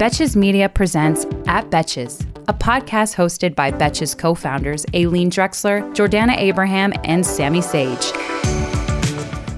[0.00, 6.38] Betches Media presents At Betches, a podcast hosted by Betches co founders Aleen Dreksler, Jordana
[6.38, 8.10] Abraham, and Sami Sage.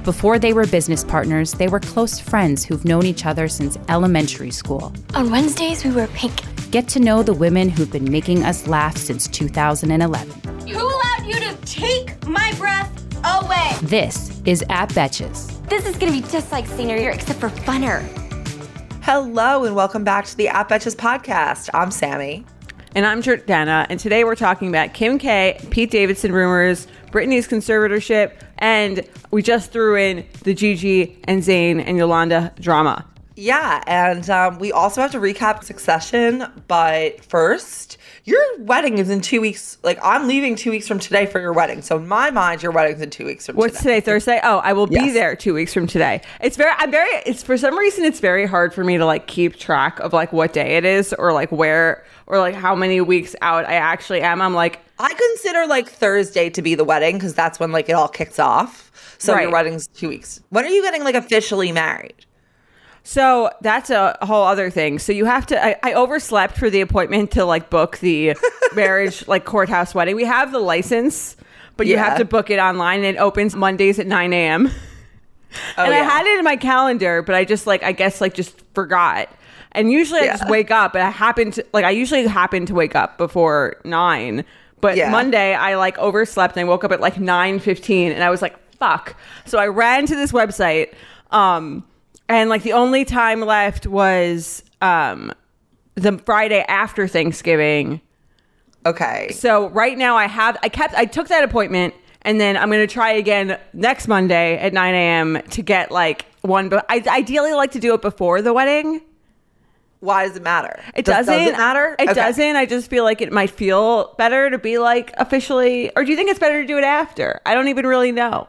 [0.03, 4.51] Before they were business partners, they were close friends who've known each other since elementary
[4.51, 4.93] school.
[5.15, 6.43] On Wednesdays, we wear pink.
[6.73, 10.29] Get to know the women who've been making us laugh since 2011.
[10.69, 12.91] Who allowed you to take my breath
[13.25, 13.77] away?
[13.83, 15.65] This is At Betches.
[15.69, 18.22] This is gonna be just like senior year, except for funner.
[19.03, 21.69] Hello and welcome back to the App Betches podcast.
[21.75, 22.47] I'm Sami.
[22.95, 28.33] And I'm Jordana, and today we're talking about Kim K, Pete Davidson rumors, Britney's conservatorship,
[28.59, 33.05] and we just threw in the Gigi and Zayn and Yolanda drama.
[33.35, 39.21] Yeah, and um, we also have to recap Succession, but first, your wedding is in
[39.21, 39.79] two weeks.
[39.83, 41.83] Like, I'm leaving two weeks from today for your wedding.
[41.83, 43.61] So, in my mind, your wedding's in two weeks from today.
[43.61, 43.95] What's today.
[43.97, 44.05] today?
[44.05, 44.41] Thursday?
[44.43, 46.21] Oh, I will be there two weeks from today.
[46.41, 49.27] It's very, I'm very, it's for some reason, it's very hard for me to like
[49.27, 53.01] keep track of like what day it is or like where or like how many
[53.01, 54.43] weeks out I actually am.
[54.43, 57.93] I'm like, I consider like Thursday to be the wedding because that's when like it
[57.93, 58.91] all kicks off.
[59.19, 60.41] So, your wedding's two weeks.
[60.51, 62.27] When are you getting like officially married?
[63.05, 64.99] So that's a whole other thing.
[64.99, 65.65] So you have to.
[65.65, 68.37] I, I overslept for the appointment to like book the
[68.75, 70.15] marriage like courthouse wedding.
[70.15, 71.37] We have the license,
[71.77, 72.05] but you Yeah.
[72.05, 73.05] have to book it online.
[73.05, 74.71] and It opens Mondays at nine a.m.
[75.77, 78.33] Oh, and I had it in my calendar, but I just like I guess like
[78.33, 79.29] just forgot.
[79.73, 82.75] And usually I just wake up, and I happen to like I usually happen to
[82.75, 84.47] wake up before nine.
[84.81, 85.11] But Yeah.
[85.11, 88.41] Monday I like overslept and I woke up at like nine fifteen, and I was
[88.41, 90.95] like, "Fuck!" So I ran to this website,
[91.33, 91.85] um,
[92.29, 95.33] and like the only time left was um,
[95.95, 98.01] the Friday after Thanksgiving.
[98.85, 99.31] Okay.
[99.33, 102.87] So right now I have I kept I took that appointment and then I'm gonna
[102.87, 105.41] try again next Monday at 9 a.m.
[105.51, 106.69] to get like one.
[106.69, 109.01] But I ideally like to do it before the wedding.
[110.01, 110.83] Why does it matter?
[110.97, 111.95] It Does- doesn't Does it matter?
[111.97, 112.15] It Okay.
[112.15, 112.57] doesn't.
[112.57, 115.93] I just feel like it might feel better to be like officially.
[115.95, 117.41] Or do you think it's better to do it after?
[117.47, 118.49] I don't even really know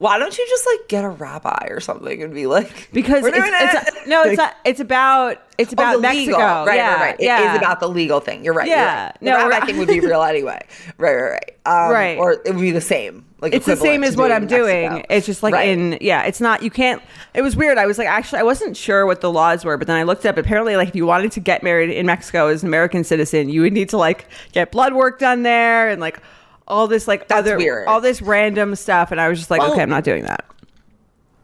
[0.00, 3.28] Why don't you just like get a rabbi or something and be like, because "We're
[3.28, 4.56] it's, doing it's it." no, it's not.
[4.64, 6.38] It's about it's about Oh, the Mexico.
[6.38, 6.64] legal.
[6.64, 7.14] Right, yeah, right, right.
[7.16, 7.54] It is yeah.
[7.56, 8.42] about the legal thing.
[8.42, 8.66] You're right.
[8.66, 9.12] Yeah.
[9.20, 9.42] You're right.
[9.42, 10.58] No, rabbi thing would be real anyway.
[10.96, 11.56] Right, right, right.
[11.66, 12.16] Um, Right.
[12.18, 13.26] Or it would be the same.
[13.42, 14.90] Like it's the same as what I'm doing.
[14.90, 15.14] Mexico.
[15.14, 15.68] It's just like Right.
[15.68, 17.02] in yeah, it's not you can't
[17.34, 17.76] it was weird.
[17.76, 20.24] I was like actually I wasn't sure what the laws were, but then I looked
[20.24, 23.50] up apparently like if you wanted to get married in Mexico as an American citizen,
[23.50, 26.20] you would need to like get blood work done there and like
[26.70, 27.86] all this like That's other weird.
[27.88, 30.44] all this random stuff and I was just like Well- okay, I'm not doing that.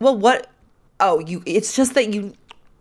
[0.00, 0.46] Well, what?
[1.00, 1.42] Oh, you.
[1.46, 2.34] It's just that you.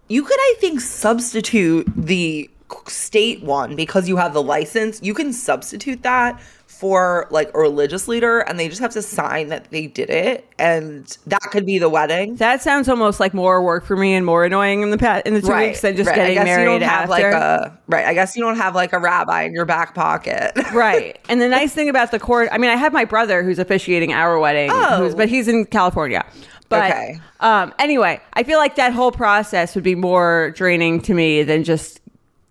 [0.08, 2.50] You could, I think, substitute the
[2.88, 5.02] state one because you have the license.
[5.02, 6.40] You can substitute that
[6.80, 10.46] for like a religious leader, and they just have to sign that they did it,
[10.60, 12.36] and that could be the wedding.
[12.36, 15.34] That sounds almost like more work for me and more annoying in the past in
[15.34, 16.16] the two weeks than just right.
[16.16, 17.32] getting I guess married you don't have after.
[17.32, 18.06] like a right.
[18.06, 20.52] I guess you don't have like a rabbi in your back pocket.
[20.74, 21.18] right.
[21.30, 24.12] And the nice thing about the court, I mean, I have my brother who's officiating
[24.14, 24.98] our wedding, Oh.
[24.98, 26.26] who's, but he's in California.
[26.68, 27.20] But Okay.
[27.40, 31.64] um, anyway, I feel like that whole process would be more draining to me than
[31.64, 32.02] just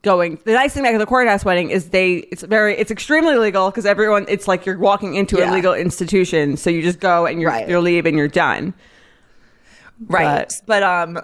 [0.04, 0.38] going.
[0.44, 3.86] The nice thing about the courthouse wedding is they it's very it's extremely legal because
[3.86, 5.50] everyone it's like you're walking into Yeah.
[5.50, 7.68] a legal institution, so you just go and you Right.
[7.68, 8.74] you leave and you're done.
[10.06, 10.46] Right.
[10.48, 11.20] But- But, um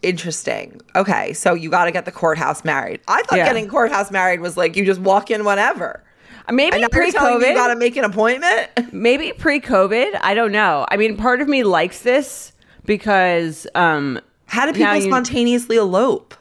[0.00, 0.80] interesting.
[0.94, 3.00] Okay, so you got to get the courthouse married.
[3.08, 3.46] I thought Yeah.
[3.46, 6.04] getting courthouse married was like you just walk in whenever.
[6.50, 7.10] Maybe you're pre me
[7.48, 8.70] you got to make an appointment?
[8.92, 10.18] maybe pre COVID.
[10.22, 10.86] I don't know.
[10.88, 12.52] I mean, part of me likes this
[12.86, 16.32] because um, How do people you- spontaneously elope?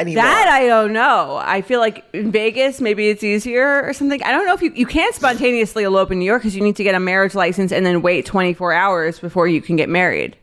[0.00, 0.24] Anymore?
[0.24, 1.38] That I don't know.
[1.42, 4.22] I feel like in Vegas, maybe it's easier or something.
[4.22, 6.76] I don't know if you, you can't spontaneously elope in New York because you need
[6.76, 10.36] to get a marriage license and then wait 24 hours before you can get married.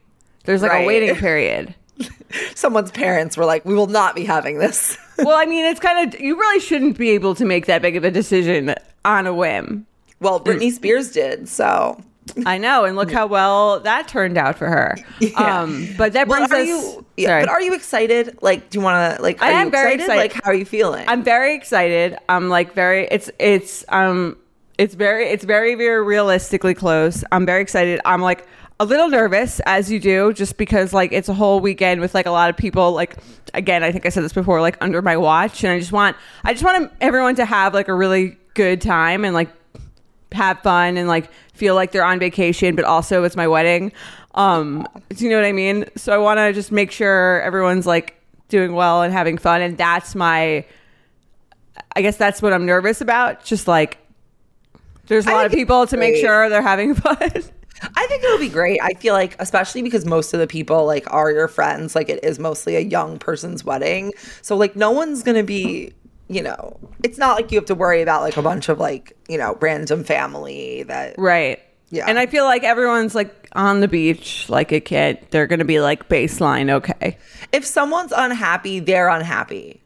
[0.46, 0.84] There's like Right.
[0.84, 1.76] a waiting period.
[2.56, 6.14] Someone's parents were like, "We will not be having this." well, I mean, it's kind
[6.14, 9.34] of, you really shouldn't be able to make that big of a decision on a
[9.34, 9.86] whim.
[10.20, 12.00] well, Britney Spears did, so.
[12.46, 12.86] I know.
[12.86, 14.96] And look how well that turned out for her.
[15.20, 15.62] Yeah.
[15.62, 16.68] Um, but that brings But are us.
[16.68, 17.06] you?
[17.18, 18.38] Yeah, but are you excited?
[18.42, 19.22] Like, do you want to?
[19.22, 20.18] Like, are I you am very excited.
[20.18, 21.06] Like, how are you feeling?
[21.08, 22.18] I'm very excited.
[22.30, 24.38] I'm like very it's it's um
[24.78, 27.24] it's very it's very very realistically close.
[27.32, 28.00] I'm very excited.
[28.06, 28.48] I'm like
[28.80, 32.28] a little nervous as you do just because like it's a whole weekend with like
[32.28, 33.16] a lot of people like
[33.56, 36.16] again, I think I said this before like under my watch and I just want
[36.44, 39.50] I just want everyone to have like a really good time and like
[40.32, 43.92] have fun and like feel like they're on vacation but also it's my wedding.
[44.36, 45.86] Um do you know what I mean?
[45.96, 49.78] So I want to just make sure everyone's like doing well and having fun and
[49.78, 50.66] that's my
[51.96, 53.44] I guess that's what I'm nervous about.
[53.44, 53.98] Just like
[55.08, 57.18] there's a lot of people to make sure they're having fun.
[57.96, 58.80] I think it'll be great.
[58.82, 62.24] I feel like, especially because most of the people like are your friends, like it
[62.24, 64.14] is mostly a young person's wedding.
[64.42, 65.94] So like no one's gonna be,
[66.30, 69.16] you know, it's not like you have to worry about like a bunch of like,
[69.30, 71.60] you know, random family that Right.
[71.90, 72.06] Yeah.
[72.08, 75.26] And I feel like everyone's like on the beach, like a kid.
[75.32, 77.18] They're going to be like baseline, okay.
[77.54, 79.82] if someone's unhappy, they're unhappy.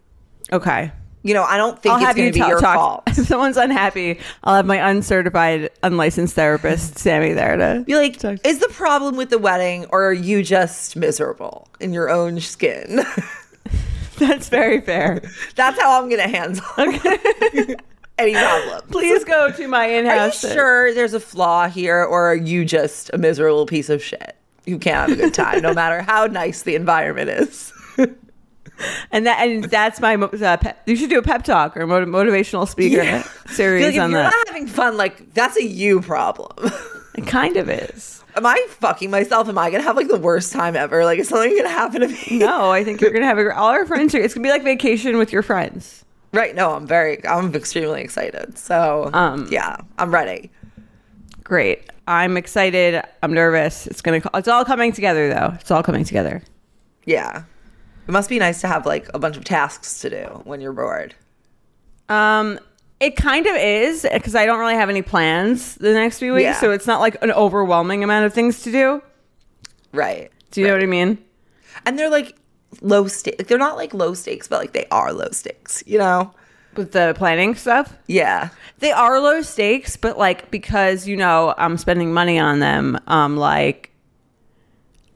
[0.51, 0.91] Okay.
[1.23, 2.75] You know, I don't think I'll it's gonna you be your talk.
[2.75, 3.03] fault.
[3.19, 8.39] If someone's unhappy, I'll have my uncertified, unlicensed therapist, Sammy, there to Be like, talk.
[8.43, 13.01] is the problem with the wedding or are you just miserable in your own skin?
[14.27, 15.21] That's very fair.
[15.55, 17.79] That's how I'm gonna handle it.
[18.17, 18.81] any problem.
[18.91, 20.39] Please go to my Are you in-house.
[20.41, 24.35] sure there's a flaw here, or are you just a miserable piece of shit?
[24.65, 27.73] You can't have a good time, no matter how nice the environment is.
[29.11, 32.09] And that and that's my uh, pep, you should do a pep talk or motiv-
[32.09, 33.23] motivational speaker Yeah.
[33.45, 34.31] series Like, if on you're that.
[34.31, 36.51] not having fun, like that's a you problem.
[37.15, 38.23] It kind of is.
[38.35, 39.49] Am I fucking myself?
[39.49, 41.03] Am I gonna have like the worst time ever?
[41.03, 42.39] Like, is something gonna happen to me?
[42.39, 44.15] No, I think you're gonna have a, all our friends.
[44.15, 46.05] Are, it's gonna be like vacation with your friends.
[46.33, 46.55] Right?
[46.55, 48.57] No, I'm very, I'm extremely excited.
[48.57, 50.49] So, Um, yeah, I'm ready.
[51.43, 51.89] Great.
[52.07, 53.03] I'm excited.
[53.21, 53.85] I'm nervous.
[53.87, 54.21] It's gonna.
[54.33, 55.51] It's all coming together though.
[55.59, 56.41] It's all coming together.
[57.05, 57.43] Yeah,
[58.07, 60.71] it must be nice to have like a bunch of tasks to do when you're
[60.73, 61.13] bored.
[62.09, 62.59] Um,
[63.01, 66.43] it kind of is because I don't really have any plans the next few weeks,
[66.43, 66.59] Yeah.
[66.59, 69.01] so it's not like an overwhelming amount of things to do.
[69.91, 70.31] Right.
[70.51, 71.17] Do you know what I mean?
[71.85, 72.35] And they're like
[72.81, 73.43] low stakes.
[73.45, 75.83] They're not like low stakes, but like they are low stakes.
[75.85, 76.33] You know?
[76.75, 77.93] With the planning stuff.
[78.07, 78.49] Yeah.
[78.79, 83.35] They are low stakes, but like because you know I'm spending money on them, um,
[83.35, 83.91] like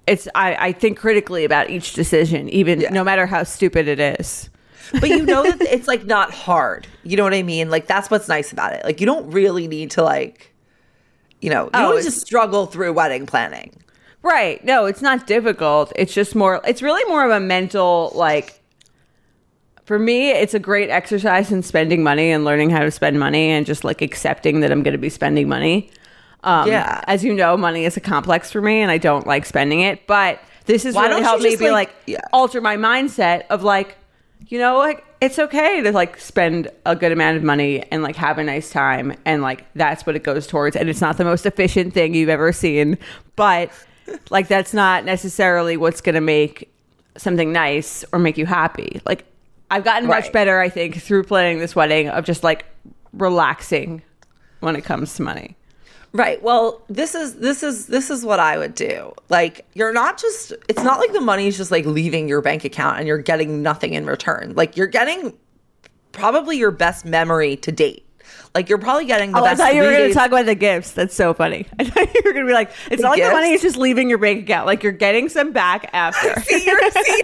[0.08, 4.50] it's I, I think critically about each decision, even no matter how stupid it is.
[4.92, 6.88] But you know that it's like not hard.
[7.04, 7.70] You know what I mean?
[7.70, 8.84] Like that's what's nice about it.
[8.86, 10.54] Like you don't really need to like,
[11.42, 13.72] you know, you Oh, don't just struggle through wedding planning.
[14.22, 14.64] Right.
[14.66, 15.94] No, it's not difficult.
[15.96, 18.60] It's just more it's really more of a mental like
[19.86, 23.52] for me, it's a great exercise in spending money and learning how to spend money
[23.52, 25.92] and just like accepting that I'm going to be spending money.
[26.44, 27.04] Um, Yeah.
[27.08, 30.08] As you know, money is a complex for me and I don't like spending it.
[30.08, 32.20] But this is Why really helped me just, be like- like, yeah.
[32.34, 33.96] alter my mindset of like,
[34.48, 38.16] you know, like it's okay to like spend a good amount of money and like
[38.16, 40.76] have a nice time and like that's what it goes towards.
[40.76, 42.98] And it's not the most efficient thing you've ever seen,
[43.36, 43.72] but
[44.30, 46.72] like that's not necessarily what's going to make
[47.18, 49.02] something nice or make you happy.
[49.06, 49.26] Like
[49.72, 52.66] I've gotten much better, I think, through planning this wedding of just like
[53.14, 54.04] relaxing
[54.60, 55.56] when it comes to money.
[56.16, 56.42] Right.
[56.42, 59.14] Well, this is this is this is what I would do.
[59.28, 63.00] Like you're not just it's not like the money's just like leaving your bank account
[63.00, 64.54] and you're getting nothing in return.
[64.56, 65.38] Like you're getting
[66.14, 68.04] probably your best memory to date.
[68.56, 70.46] Like you're probably getting the Oh, I best thought you were going to talk about
[70.46, 70.92] the gifts.
[70.92, 71.68] That's so funny.
[71.80, 73.76] I thought you were going to be like, it's not like the money is just
[73.76, 74.66] leaving your bank account.
[74.66, 76.40] Like you're getting some back after.
[76.42, 77.22] see, you're, see,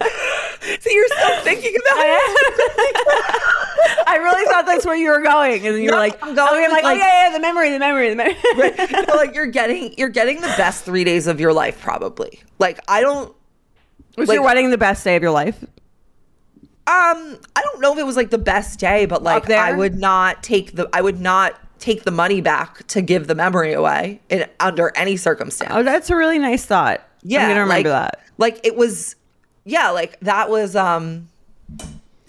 [0.80, 3.61] see, you're still thinking about it.
[4.06, 6.64] I really thought that's where you were going, and you're No, like, I'm going oh,
[6.64, 8.36] I'm like, like- oh yeah, yeah, the memory, the memory, the memory.
[8.56, 9.06] right.
[9.08, 12.40] No, like you're getting you're getting the best three days of your life probably.
[12.58, 13.34] Like I don't
[14.16, 15.62] Was Like- your wedding the best day of your life?
[16.84, 19.94] Um, I don't know if it was like the best day, but like I would
[19.94, 24.20] not take the I would not take the money back to give the memory away
[24.28, 25.70] in under any circumstance.
[25.72, 27.00] Oh, that's a really nice thought.
[27.22, 28.20] yeah, I'm gonna remember like, that.
[28.36, 29.14] Like it was,
[29.64, 30.74] yeah, like that was.
[30.74, 31.28] Um,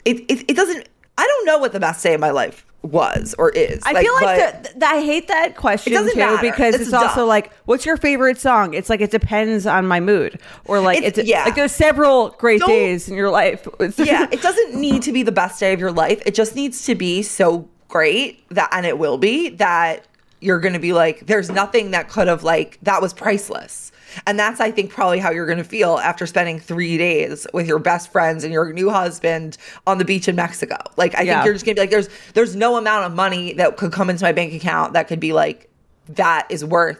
[0.05, 0.87] it it, it doesn't.
[1.17, 3.81] I don't know what the best day of my life was or is.
[3.85, 6.37] I Like, feel like the, th- I hate that question too matter.
[6.41, 8.73] because It's it's, also like, what's your favorite song?
[8.73, 11.45] It's like it depends on my mood, or like It's- it's, yeah.
[11.45, 13.65] like there's several great Don't- days in your life.
[13.97, 16.21] yeah, it doesn't need to be the best day of your life.
[16.25, 20.05] It just needs to be so great that, and it will be that
[20.41, 23.92] you're going to be like, there's nothing that could have like that was priceless.
[24.27, 27.67] And that's, I think, probably how you're going to feel after spending three days with
[27.67, 30.77] your best friends and your new husband on the beach in Mexico.
[30.97, 31.35] Like, I Yeah.
[31.35, 33.91] think you're just going to be like, there's, there's no amount of money that could
[33.91, 35.69] come into my bank account that could be like,
[36.09, 36.99] that is worth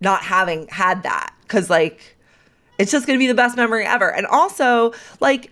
[0.00, 1.34] not having had that.
[1.48, 2.16] Cause like,
[2.78, 4.10] it's just going to be the best memory ever.
[4.10, 5.50] And also, like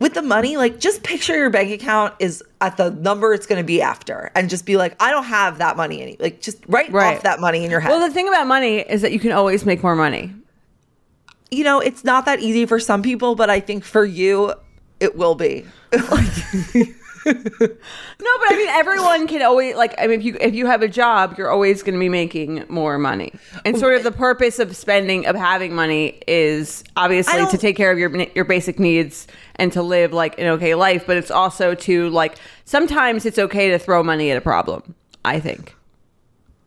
[0.00, 3.60] with the money, like just picture your bank account is at the number it's going
[3.60, 6.16] to be after, and just be like, I don't have that money any.
[6.18, 7.16] Like just write Right.
[7.16, 7.90] off that money in your head.
[7.90, 10.32] Well, the thing about money is that you can always make more money.
[11.50, 14.52] you know, it's not that easy for some people, but I think for you,
[14.98, 15.64] it will be.
[17.26, 17.32] No,
[18.38, 19.94] but I mean, everyone can always like.
[19.98, 22.64] I mean, if you if you have a job, you're always going to be making
[22.68, 23.32] more money.
[23.64, 27.90] And sort of the purpose of spending of having money is obviously to take care
[27.90, 29.26] of your your basic needs
[29.56, 31.06] and to live like an okay life.
[31.06, 34.94] But it's also to like sometimes it's okay to throw money at a problem.
[35.24, 35.74] I think.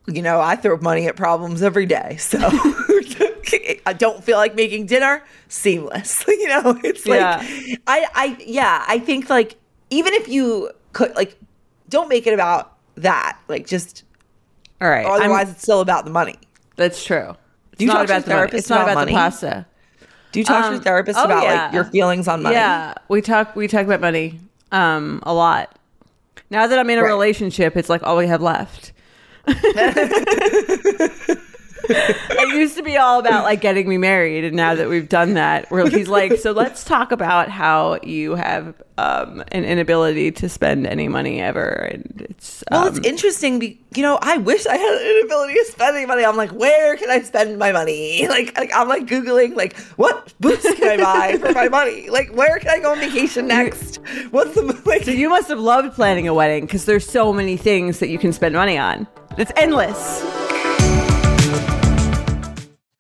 [0.08, 2.16] you know, I throw money at problems every day.
[2.18, 2.40] So
[3.86, 6.26] I don't feel like making dinner seamless.
[6.28, 7.76] you know, it's like Yeah.
[7.88, 9.56] I I yeah, I think like
[9.90, 11.38] even if you could like
[11.90, 13.40] don't make it about that.
[13.48, 14.04] Like just
[14.82, 15.06] All right.
[15.06, 16.36] I'm- otherwise it's still about the money.
[16.76, 17.36] that's true.
[17.72, 18.52] It's Do you not talk to about the money.
[18.58, 19.66] It's not about about the pasta.
[20.32, 21.66] Do you talk to Um, your therapist oh, about yeah.
[21.66, 22.56] like your feelings on money?
[22.56, 24.40] Yeah, we talk we talk about money
[24.72, 25.78] um a lot.
[26.50, 27.10] Now that I'm in a Right.
[27.10, 28.94] relationship, it's like all we have left.
[31.90, 35.36] it used to be all about like getting me married, and now that we've done
[35.36, 40.50] that, where he's like, "So let's talk about how you have um, an inability to
[40.50, 43.60] spend any money ever." And it's Well, um, it's interesting.
[43.60, 46.24] Be, you know, I wish I had an ability to spend any money.
[46.24, 48.28] I'm like, where can I spend my money?
[48.38, 52.10] Like, like I'm like googling, like, what boots can I buy for my money?
[52.18, 53.98] Like, where can I go on vacation next?
[54.32, 55.04] What's the like?
[55.04, 58.20] so you must have loved planning a wedding because there's so many things that you
[58.20, 59.08] can spend money on.
[59.38, 60.24] It's endless.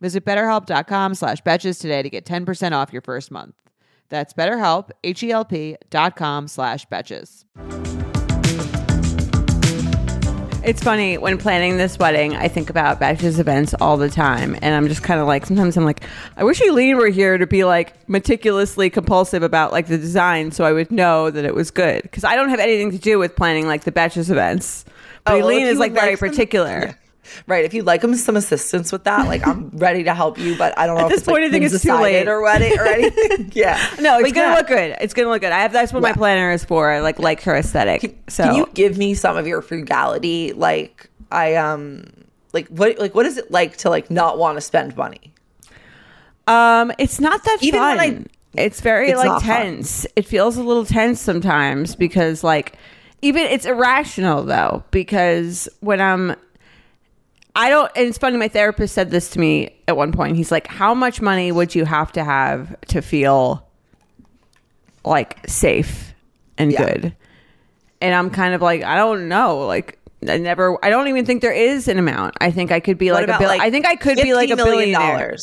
[0.00, 3.54] Visit betterhelp.com slash betches today to get 10% off your first month.
[4.08, 7.44] That's betterhelp, H-E-L-P dot com slash betches.
[10.64, 14.56] It's funny when planning this wedding, I think about Betches events all the time.
[14.62, 16.02] And I'm just kind of like, sometimes I'm like,
[16.36, 20.64] I wish Aleen were here to be like meticulously compulsive about like the design so
[20.64, 22.02] I would know that it was good.
[22.02, 24.84] Because I don't have anything to do with planning like the Betches events.
[25.24, 26.98] But Oh, Aleen if is like very like some- particular.
[27.46, 27.64] Right.
[27.64, 30.76] If you'd like them some assistance with that, like I'm ready to help you, but
[30.78, 32.28] I don't know At if this it's, like, I think it's too late.
[32.28, 33.52] or ready or anything.
[33.54, 33.76] yeah.
[34.00, 34.54] No, it's But gonna yeah.
[34.56, 34.96] look good.
[35.00, 35.52] It's gonna look good.
[35.52, 36.90] I have that's what my planner is for.
[36.90, 38.16] I like like her aesthetic.
[38.28, 40.52] so Can you give me some of your frugality?
[40.52, 42.04] Like I um
[42.52, 45.32] like what like what is it like to like not want to spend money?
[46.46, 47.96] Um, it's not that Even fun.
[47.96, 48.24] when I-
[48.62, 49.56] it's very It's like not fun.
[49.56, 50.06] tense.
[50.16, 52.76] It feels a little tense sometimes because like
[53.20, 56.36] even it's irrational though because when I'm
[57.56, 60.36] I don't and it's funny my therapist said this to me at one point.
[60.36, 63.66] He's like, "How much money would you have to have to feel
[65.04, 66.14] like safe
[66.58, 66.84] and Yeah.
[66.84, 67.16] good?"
[68.00, 69.98] And I'm kind of like, I don't know, like
[70.28, 72.36] I never I don't even think there is an amount.
[72.40, 74.16] I think I could be What like a about, bill- like, I think I could
[74.18, 75.36] be like a $50 million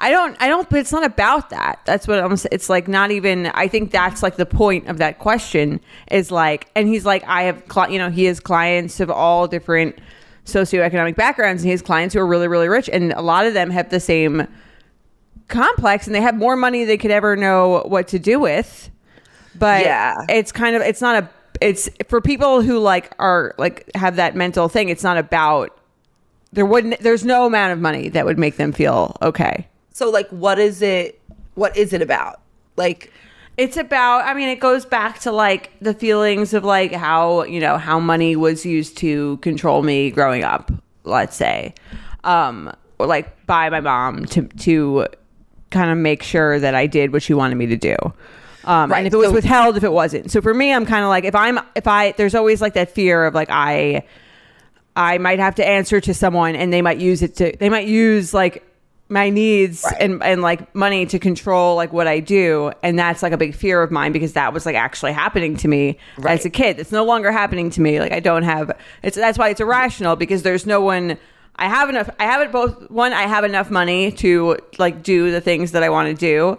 [0.00, 1.80] I don't, I don't, but it's not about that.
[1.84, 2.50] That's what I'm saying.
[2.52, 6.70] It's like not even, I think that's like the point of that question is like,
[6.76, 9.98] and he's like, I have, cli- you know, he has clients of all different
[10.48, 12.88] socioeconomic backgrounds and he has clients who are really, really rich.
[12.92, 14.46] And a lot of them have the same
[15.48, 18.90] complex and they have more money they could ever know what to do with.
[19.54, 20.16] But Yeah.
[20.28, 21.28] it's kind of, it's not a,
[21.60, 24.88] it's for people who like are like have that mental thing.
[24.88, 25.76] It's not about,
[26.52, 29.66] there wouldn't, there's no amount of money that would make them feel okay.
[29.92, 31.20] So like what is it
[31.54, 32.40] what is it about?
[32.76, 33.12] Like
[33.58, 37.58] It's about, I mean, it goes back to like the feelings of like how, you
[37.58, 40.70] know, how money was used to control me growing up,
[41.02, 41.74] let's say.
[42.22, 45.06] Um, or like by my mom to, to
[45.70, 47.96] kind of make sure that I did what she wanted me to do.
[48.64, 50.30] Um, Right, and if it was so- withheld, if it wasn't.
[50.30, 52.92] So for me, I'm kind of like, if I'm, if I, there's always like that
[52.92, 54.04] fear of like, I,
[54.94, 57.88] I might have to answer to someone and they might use it to, they might
[57.88, 58.64] use like
[59.10, 59.96] my needs Right.
[60.00, 62.72] and, and like money to control like what I do.
[62.82, 65.68] And that's like a big fear of mine because that was like actually happening to
[65.68, 66.38] me Right.
[66.38, 66.78] as a kid.
[66.78, 68.00] It's no longer happening to me.
[68.00, 68.70] Like I don't have,
[69.02, 71.16] it's, that's why it's irrational because there's no one,
[71.56, 72.90] I have enough, I have it both.
[72.90, 76.58] One, I have enough money to like do the things that I want to do.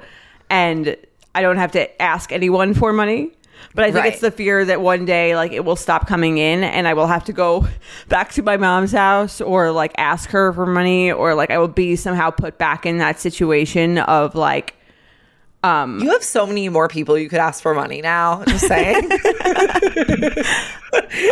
[0.49, 0.95] And
[1.35, 3.31] I don't have to ask anyone for money.
[3.75, 4.13] But I think Right.
[4.13, 7.07] it's the fear that one day like it will stop coming in and I will
[7.07, 7.67] have to go
[8.07, 11.67] back to my mom's house or like ask her for money or like I will
[11.67, 14.75] be somehow put back in that situation of like
[15.61, 18.43] Um, You have so many more people you could ask for money now.
[18.47, 19.09] Just saying.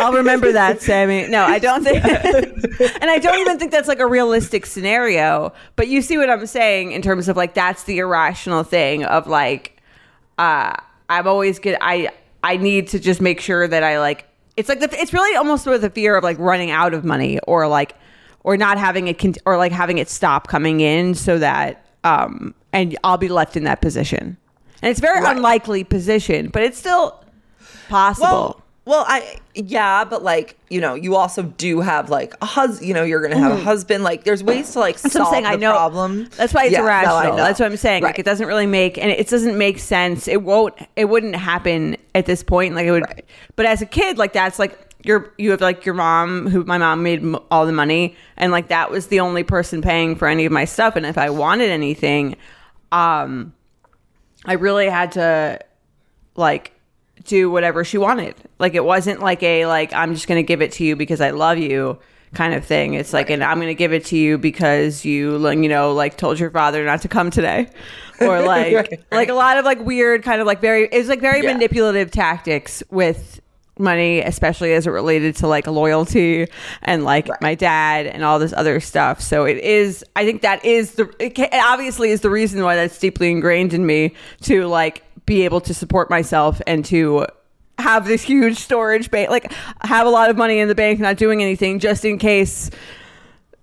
[0.00, 1.26] I'll remember that, Sami.
[1.28, 2.04] No, I don't think,
[3.00, 5.52] and I don't even think that's like a realistic scenario.
[5.76, 9.26] But you see what I'm saying in terms of like that's the irrational thing of
[9.26, 9.80] like,
[10.38, 10.74] uh,
[11.08, 11.76] I'm always good.
[11.80, 12.10] I
[12.42, 14.26] I need to just make sure that I like.
[14.56, 17.38] It's like the, it's really almost with the fear of like running out of money
[17.46, 17.94] or like
[18.44, 22.54] or not having it con- or like having it stop coming in so that um
[22.72, 24.36] and I'll be left in that position.
[24.82, 25.36] And it's very Right.
[25.36, 27.24] unlikely position, but it's still
[27.88, 28.26] possible.
[28.28, 32.82] well, well, I yeah, but like you know, you also do have like a hus.
[32.82, 34.02] You know, you're gonna have a husband.
[34.02, 35.02] Like, there's ways to like Mm-hmm.
[35.08, 35.44] That's solve I'm saying.
[35.44, 35.72] the I know.
[35.72, 36.28] problem.
[36.36, 37.36] That's why it's Yeah, no, irrational.
[37.36, 37.44] know.
[37.44, 38.02] That's what I'm saying.
[38.02, 40.26] Like it doesn't really make and it doesn't make sense.
[40.26, 40.74] It won't.
[40.96, 42.74] It wouldn't happen at this point.
[42.74, 43.02] Like it would.
[43.02, 43.24] Right.
[43.56, 46.78] But as a kid, like that's like your you have like your mom who my
[46.78, 50.26] mom made m- all the money and like that was the only person paying for
[50.26, 50.96] any of my stuff.
[50.96, 52.36] And if I wanted anything,
[52.90, 53.52] um,
[54.44, 55.60] I really had to
[56.36, 56.72] like
[57.28, 58.34] do whatever she wanted.
[58.58, 61.20] Like it wasn't like a like I'm just going to give it to you because
[61.20, 61.98] I love you
[62.34, 62.94] kind of thing.
[62.94, 66.16] It's like and I'm going to give it to you because you you know like
[66.16, 67.70] told your father not to come today
[68.20, 71.20] or like Right, like a lot of like weird kind of like very it's like
[71.20, 71.52] very Yeah.
[71.52, 73.40] manipulative tactics with
[73.80, 76.48] money especially as it related to like loyalty
[76.82, 77.40] and like Right.
[77.40, 81.08] my dad and all this other stuff so it is i think that is the
[81.20, 85.60] it obviously is the reason why that's deeply ingrained in me to like be able
[85.60, 87.24] to support myself and to
[87.78, 91.16] have this huge storage bank like have a lot of money in the bank not
[91.16, 92.70] doing anything just in case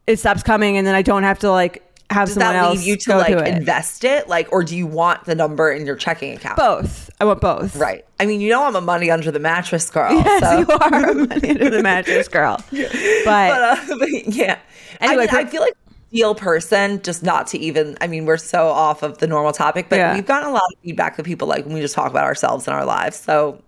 [0.07, 1.81] it stops coming and then i don't have to like
[2.11, 3.47] have Does someone that else you to go like to it.
[3.57, 6.55] invest it, like, or do you want the number in your checking account?
[6.55, 8.05] both i want both Right.
[8.19, 10.13] I mean, you know, I'm a money under the mattress girl.
[10.13, 10.59] yes so.
[10.59, 12.91] you are a money under the mattress girl but,
[13.25, 14.59] but, uh, but yeah.
[15.01, 15.73] Anyway, I, mean, I feel like
[16.11, 17.97] deal person, just not to even.
[18.01, 20.15] I mean, we're so off of the normal topic, but Yeah.
[20.15, 22.67] we've gotten a lot of feedback that people like when we just talk about ourselves
[22.67, 23.17] and our lives.
[23.17, 23.61] So,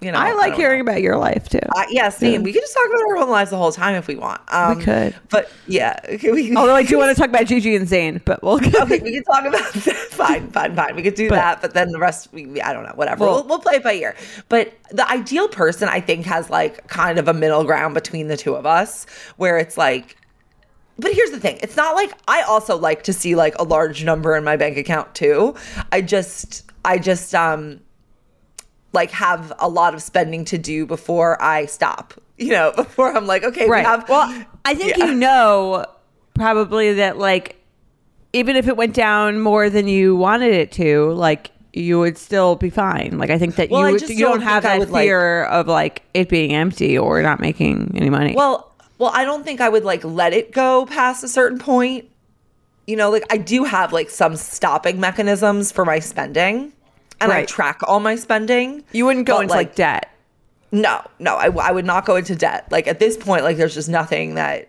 [0.00, 0.90] you know, i like don't hearing know.
[0.90, 2.42] about your life too Uh, yeah, same.
[2.42, 4.40] We could just talk about our own lives the whole time if we want.
[4.48, 5.14] Um, could.
[5.30, 6.00] but yeah.
[6.24, 9.12] We, although i do want to talk about gigi and Zayn but we'll okay, we
[9.12, 9.60] can talk about
[10.10, 10.96] fine, fine, fine.
[10.96, 13.24] We could do But- that, but then the rest, we, I don't know, whatever.
[13.26, 14.16] Well- we'll, we'll play it by ear.
[14.48, 18.36] But the ideal person, I think, has like kind of a middle ground between the
[18.36, 19.06] two of us,
[19.36, 20.16] where it's like.
[20.98, 24.04] But here's the thing: it's not like I also like to see like a large
[24.04, 25.54] number in my bank account too.
[25.90, 27.80] I just, I just, um,
[28.92, 32.14] like have a lot of spending to do before I stop.
[32.36, 34.08] You know, before I'm like, okay, right we have.
[34.08, 35.06] well i think Yeah.
[35.06, 35.86] you know
[36.34, 37.56] probably that like
[38.32, 42.54] even if it went down more than you wanted it to like you would still
[42.56, 44.90] be fine like i think that Well, you would, you don't, don't have that would,
[44.90, 48.71] like- fear of like it being empty or not making any money Well,
[49.02, 52.08] well, I don't think I would like let it go past a certain point.
[52.86, 56.72] You know, like I do have like some stopping mechanisms for my spending,
[57.20, 58.84] and I track all my spending.
[58.92, 60.08] you wouldn't go but, into like, debt
[60.70, 62.70] No, no, I, I would not go into debt.
[62.70, 64.68] Like at this point, like there's just nothing that,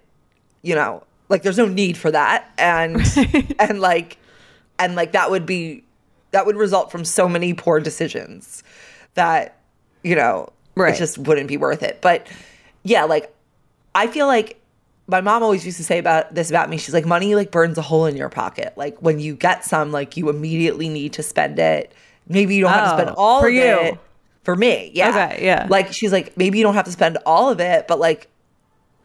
[0.63, 2.99] you know, like there's no need for that, and
[3.59, 4.17] and like,
[4.79, 5.83] and like that would be,
[6.31, 8.63] that would result from so many poor decisions,
[9.13, 9.59] that,
[10.03, 10.95] you know, Right.
[10.95, 11.99] it just wouldn't be worth it.
[12.01, 12.27] But
[12.83, 13.32] yeah, like
[13.95, 14.59] I feel like
[15.07, 16.77] my mom always used to say about this about me.
[16.77, 18.73] She's like, money like burns a hole in your pocket.
[18.77, 21.93] Like when you get some, like you immediately need to spend it.
[22.27, 23.61] Maybe you don't have to spend Oh, all for of you.
[23.63, 23.99] it.
[24.43, 25.09] For me, yeah.
[25.09, 25.67] Okay, yeah.
[25.69, 28.27] Like she's like, maybe you don't have to spend all of it, but like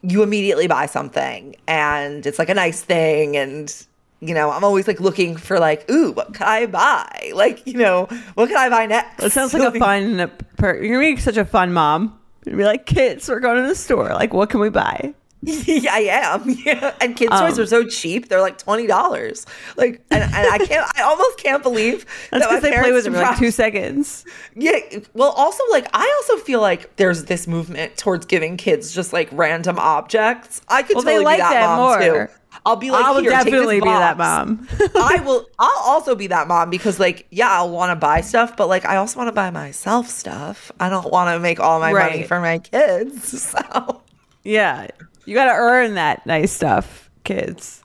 [0.02, 3.84] you immediately buy something and it's like a nice thing and
[4.20, 7.30] you know, I'm always like looking for like, ooh, what can I buy?
[7.34, 9.22] Like, you know, what can I buy next?
[9.22, 10.30] It sounds like a fun.
[10.56, 12.18] Per- you're gonna be such a fun mom.
[12.56, 14.08] Be like, kids, we're going to the store.
[14.10, 15.14] Like, what can we buy?
[15.42, 16.50] yeah, I am.
[16.64, 16.94] Yeah.
[17.00, 18.28] And kids' toys Um, are so cheap.
[18.28, 19.46] They're like twenty dollars.
[19.76, 23.12] Like and, and I can't I almost can't believe That's that they play with it
[23.12, 24.24] for like two seconds.
[24.56, 24.80] Yeah.
[25.14, 29.28] Well, also like I also feel like there's this movement towards giving kids just like
[29.30, 30.60] random objects.
[30.68, 32.26] I could Well, they totally like be that, that mom more.
[32.26, 32.32] too.
[32.66, 34.66] I'll be like, I will "Here, take this definitely be that mom.
[34.96, 35.46] I will.
[35.58, 38.84] I'll also be that mom because, like, yeah, I'll want to buy stuff, but like,
[38.84, 40.72] I also want to buy myself stuff.
[40.80, 43.52] I don't want to make all my money for my kids.
[43.58, 44.02] So
[44.44, 44.88] Yeah,
[45.24, 47.82] you got to earn that nice stuff, kids.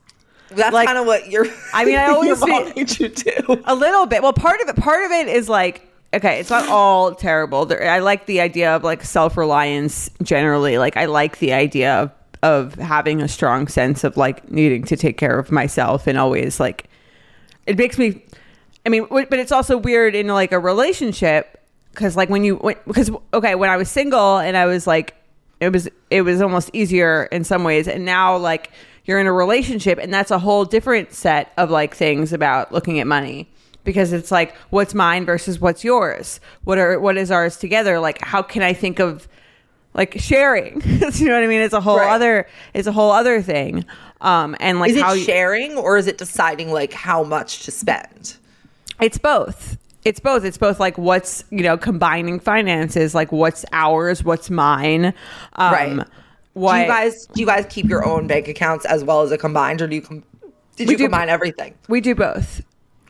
[0.50, 1.46] that's Like, kind of what you're.
[1.74, 3.62] I mean, I always made you do.
[3.66, 4.22] A little bit.
[4.24, 7.66] Well, part of it, part of it is like, okay, it's not all terrible.
[7.66, 10.78] There, I like the idea of like self reliance generally.
[10.78, 12.12] Like, I like the idea of
[12.44, 16.60] of having a strong sense of like needing to take care of myself and always
[16.60, 16.88] like
[17.66, 18.24] it makes me
[18.86, 21.60] i mean w- but it's also weird in like a relationship
[21.92, 25.16] because like when you because okay when i was single and i was like
[25.60, 28.72] it was it was almost easier in some ways and now like
[29.06, 33.00] you're in a relationship and that's a whole different set of like things about looking
[33.00, 33.50] at money
[33.84, 36.40] because it's like what's mine versus what's yours.
[36.64, 38.00] What are what is ours together?
[38.00, 39.28] Like how can I think of
[39.94, 40.82] like sharing?
[40.86, 41.62] you know what I mean?
[41.62, 42.12] It's a whole Right.
[42.12, 43.86] other it's a whole other thing.
[44.22, 47.72] Um and like Is it how sharing or is it deciding like how much to
[47.72, 48.38] spend?
[49.02, 49.78] It's both.
[50.06, 50.44] It's both.
[50.44, 55.14] It's both like what's, you know, combining finances, like what's ours, what's mine.
[55.54, 56.08] Um, Right.
[56.54, 59.32] What, Do you guys do you guys keep your own bank accounts as well as
[59.32, 60.24] a combined, or do you com-
[60.76, 61.74] did We you do- combine everything?
[61.88, 62.62] we do both.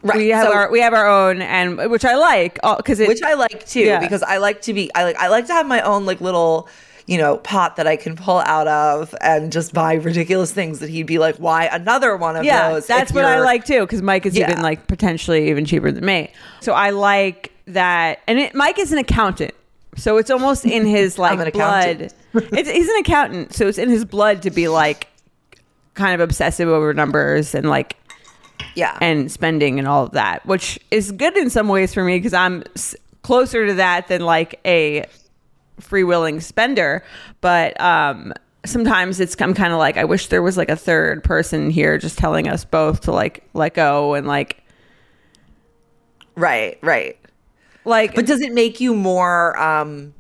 [0.04, 3.24] Right, We have so- our we have our own and which I like because Which
[3.24, 4.00] I like too Yeah.
[4.00, 6.68] because I like to be I like I like to have my own like little
[7.06, 10.89] you know pot that I can pull out of and just buy ridiculous things that
[10.89, 12.88] he'd be like, why another one of yeah, those?
[12.88, 13.82] that's what I like too.
[13.82, 14.50] Because Mike is Yeah.
[14.52, 16.32] even like potentially even cheaper than me.
[16.62, 18.20] So I like that.
[18.28, 19.54] And it, Mike is an accountant,
[19.98, 22.12] so it's almost in his like blood.
[22.34, 25.08] it's, he's an accountant, so it's in his blood to be like
[25.94, 27.96] kind of obsessive over numbers and like
[28.76, 28.98] Yeah.
[29.02, 32.34] and spending and all of that, which is good in some ways for me because
[32.34, 35.06] I'm s- closer to that than like a
[35.82, 37.04] freewheeling spender.
[37.42, 38.34] But um,
[38.66, 41.98] sometimes it's I'm kind of like I wish there was like a third person here
[41.98, 44.64] just telling us both to like let go and like
[46.36, 47.18] right, right.
[47.86, 48.16] like.
[48.16, 50.14] But does it make you more um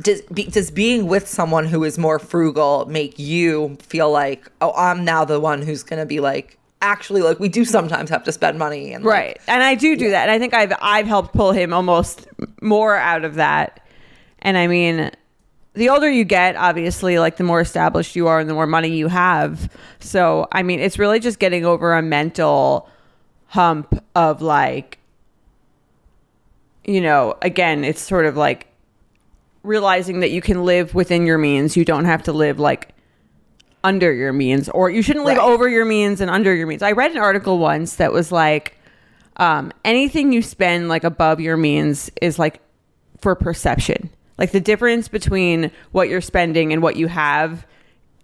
[0.00, 4.72] does be, does being with someone who is more frugal make you feel like oh
[4.76, 8.22] I'm now the one who's going to be like actually like we do sometimes have
[8.22, 9.40] to spend money and like, right.
[9.48, 10.22] And i do do that.
[10.22, 12.28] And i think i've i've helped pull him almost
[12.60, 13.80] more out of that.
[14.40, 15.10] And i mean
[15.72, 18.88] the older you get obviously like the more established you are and the more money
[18.88, 19.70] you have.
[19.98, 22.88] So i mean it's really just getting over a mental
[23.46, 24.98] hump of like
[26.84, 28.66] you know again it's sort of like
[29.62, 31.76] realizing that you can live within your means.
[31.76, 32.93] You don't have to live like
[33.84, 35.46] under your means or you shouldn't live Right.
[35.46, 36.82] over your means and under your means.
[36.82, 38.76] I read an article once that was like
[39.36, 42.60] um, anything you spend like above your means is like
[43.20, 44.10] for perception.
[44.38, 47.66] Like the difference between what you're spending and what you have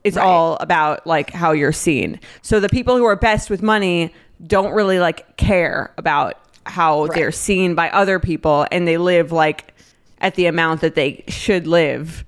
[0.03, 2.19] is all about like how you're seen.
[2.43, 4.13] So the people who are best with money
[4.47, 9.75] don't really like care about how they're seen by other people and they live like
[10.21, 12.25] at the amount that they should live.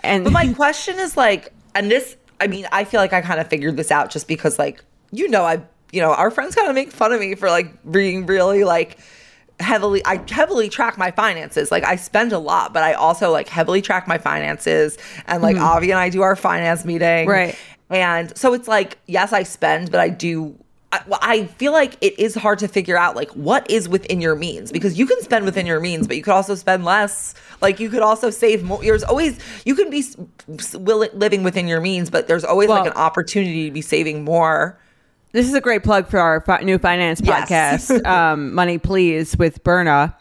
[0.00, 3.40] And But my question is like, and this, I mean, I feel like I kind
[3.40, 6.68] of figured this out just because, like, you know, I, you know, our friends kind
[6.68, 8.98] of make fun of me for like being really like
[9.60, 11.70] heavily, I heavily track my finances.
[11.70, 14.98] Like, I spend a lot, but I also like heavily track my finances.
[15.26, 15.64] And like, mm-hmm.
[15.64, 17.26] Avi and I do our finance meeting.
[17.26, 17.56] Right.
[17.88, 20.58] And so it's like, yes, I spend, but I do.
[20.96, 24.20] I, well, I feel like it is hard to figure out like what is within
[24.20, 27.34] your means because you can spend within your means, but you could also spend less.
[27.60, 28.82] Like you could also save more.
[28.82, 30.04] There's always you can be
[30.78, 34.78] living within your means, but there's always like an opportunity to be saving more.
[35.32, 37.90] This is a great plug for our fi- new finance Yes.
[37.90, 40.16] podcast, um, Money Please with Berna.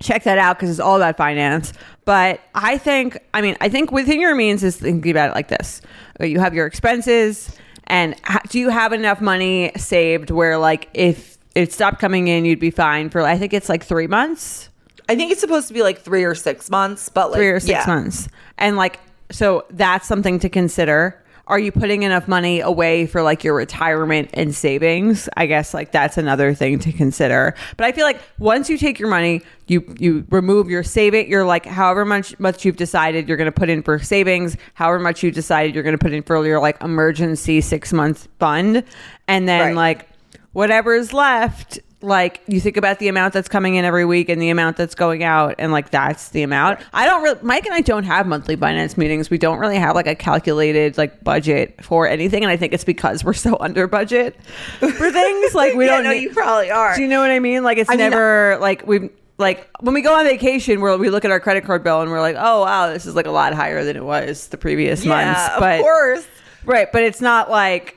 [0.00, 1.72] Check that out because it's all about finance.
[2.04, 5.48] But I think, I mean, I think within your means is thinking about it like
[5.48, 5.80] this:
[6.20, 7.54] you have your expenses,
[7.86, 12.44] and ha- do you have enough money saved where, like, if it stopped coming in,
[12.44, 13.22] you'd be fine for?
[13.22, 14.70] I think it's like three months
[15.08, 17.60] I think it's supposed to be like three or six months, but like three or
[17.60, 17.84] six yeah.
[17.86, 18.28] months.
[18.58, 18.98] And like,
[19.30, 21.22] so that's something to consider.
[21.48, 25.28] Are you putting enough money away for like your retirement and savings?
[25.36, 27.54] I guess like that's another thing to consider.
[27.76, 31.28] But I feel like once you take your money, you you remove your save it.
[31.28, 34.98] You're like however much much you've decided you're going to put in for savings, however
[34.98, 38.82] much you decided you're going to put in for your like emergency six month fund,
[39.28, 39.74] and then Right.
[39.76, 40.08] like
[40.52, 44.50] whatever's left like you think about the amount that's coming in every week and the
[44.50, 46.78] amount that's going out and like that's the amount.
[46.92, 49.30] I don't really mike and i don't have monthly finance meetings.
[49.30, 52.84] We don't really have like a calculated like budget for anything and i think it's
[52.84, 54.36] because we're so under budget
[54.78, 55.54] for things.
[55.54, 56.94] Like we Yeah, don't no, need- you probably are.
[56.96, 57.62] do you know what i mean?
[57.62, 61.08] Like it's I mean, never like we like when we go on vacation where we
[61.10, 63.30] look at our credit card bill and we're like oh wow this is like a
[63.30, 65.38] lot higher than it was the previous months.
[65.40, 66.26] yeah, but of course.
[66.66, 67.96] Right, but it's not like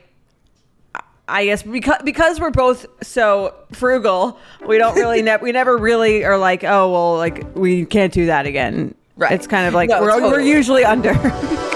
[1.29, 6.25] I guess because because we're both so frugal, we don't really ne- we never really
[6.25, 8.95] are like, oh well, like we can't do that again.
[9.15, 9.31] Right.
[9.33, 11.13] It's kind of like No, we're we're usually under.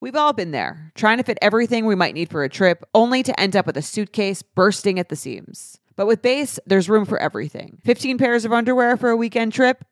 [0.00, 3.22] We've all been there, trying to fit everything we might need for a trip, only
[3.24, 5.78] to end up with a suitcase bursting at the seams.
[5.96, 9.84] But with Béis, there's room for everything 15 pairs of underwear for a weekend trip?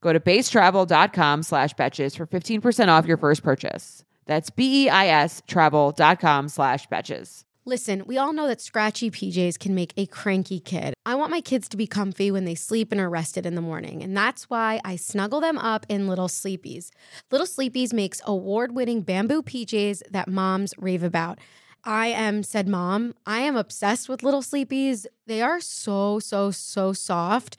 [0.00, 4.04] Go to beistravel.com slash betches for 15% off your first purchase.
[4.26, 7.44] That's B-E-I-S travel.com slash betches.
[7.64, 10.94] Listen, we all know that scratchy PJs can make a cranky kid.
[11.04, 13.60] I want my kids to be comfy when they sleep and are rested in the
[13.60, 16.88] morning, and that's why I snuggle them up in Little Sleepies.
[17.30, 21.40] Little Sleepies makes award winning bamboo PJs that moms rave about.
[21.84, 23.14] I am said mom.
[23.26, 25.04] I am obsessed with Little Sleepies.
[25.26, 27.58] They are so, so, so soft.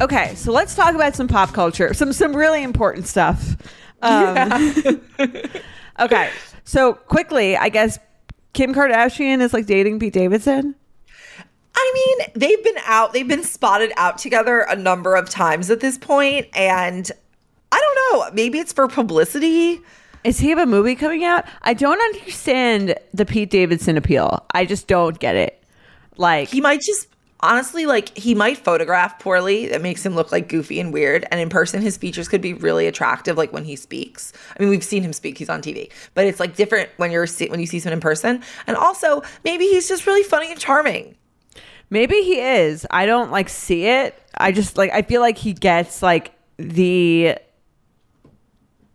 [0.00, 3.56] Okay, so let's talk about some pop culture, some some really important stuff.
[4.02, 4.36] Um,
[6.00, 6.30] okay,
[6.64, 7.98] so quickly, I guess
[8.54, 10.74] Kim Kardashian is like dating Pete Davidson.
[11.76, 15.80] I mean, they've been out, they've been spotted out together a number of times at
[15.80, 17.10] this point, and
[17.70, 19.80] I don't know, maybe it's for publicity.
[20.24, 21.44] Is he have a movie coming out?
[21.62, 24.44] I don't understand the Pete Davidson appeal.
[24.54, 25.62] I just don't get it.
[26.16, 27.08] Like He might just
[27.44, 29.68] honestly like he might photograph poorly.
[29.68, 31.26] That makes him look like goofy and weird.
[31.30, 34.32] And in person his features could be really attractive like when he speaks.
[34.58, 35.38] I mean we've seen him speak.
[35.38, 38.42] He's on tv but it's like different when you're when you see someone in person.
[38.66, 41.16] And also maybe he's just really funny and charming.
[41.90, 42.86] Maybe he is.
[42.90, 44.20] I don't like see it.
[44.36, 47.36] I just like I feel like he gets like the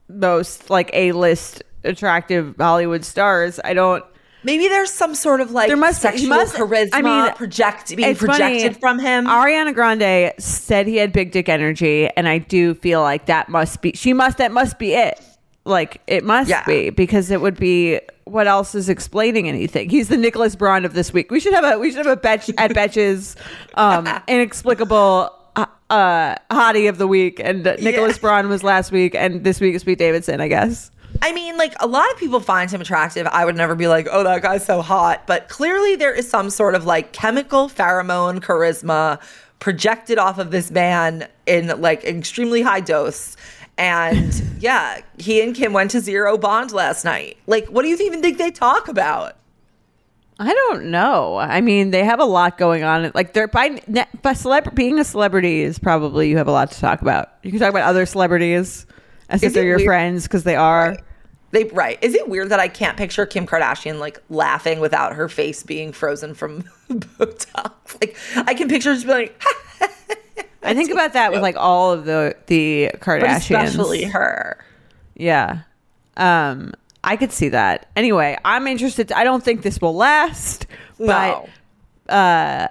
[0.07, 3.59] most like A-list attractive Hollywood stars.
[3.63, 4.03] I don't
[4.43, 8.15] maybe there's some sort of like There must- sexual must- charisma I mean, project being
[8.15, 8.79] projected funny.
[8.79, 13.25] from him Ariana Grande said he had big dick energy, and I do feel like
[13.27, 15.19] that must be she must that must be it.
[15.65, 16.63] Like it must Yeah.
[16.65, 19.89] be because it would be what else is explaining anything?
[19.89, 21.31] He's the Nicholas Braun of this week.
[21.31, 23.35] We should have a we should have a betch at Betches
[23.75, 29.43] um, inexplicable uh, uh, hottie of the week, and Nicholas Braun was last week, and
[29.43, 30.91] this week is Pete Davidson, I guess.
[31.21, 33.27] I mean, like a lot of people find him attractive.
[33.27, 35.27] I would never be like, oh, that guy's so hot.
[35.27, 39.21] But clearly, there is some sort of like chemical pheromone charisma
[39.59, 43.35] projected off of this man in like extremely high dose.
[43.77, 47.37] And yeah, he and Kim went to Zero Bond last night.
[47.47, 49.35] Like, what do you even think they talk about?
[50.41, 51.35] I don't know.
[51.35, 53.11] I mean, they have a lot going on.
[53.13, 53.71] Like they're by,
[54.21, 57.33] by celeb- being a celebrity is probably you have a lot to talk about.
[57.43, 58.85] You can talk about other celebrities
[59.27, 60.95] as if they're your weird- friends because they are.
[61.51, 61.97] They right.
[62.01, 65.91] Is it weird that I can't picture Kim Kardashian like laughing without her face being
[65.91, 67.99] frozen from Botox?
[67.99, 69.41] Like I can picture just being like,
[70.63, 74.63] I think about that with like all of the the but Kardashians, especially her.
[75.15, 75.61] Yeah,
[76.17, 77.89] um, I could see that.
[77.95, 79.11] Anyway, I'm interested.
[79.11, 81.49] I don't think this will last, but
[82.09, 82.67] uh,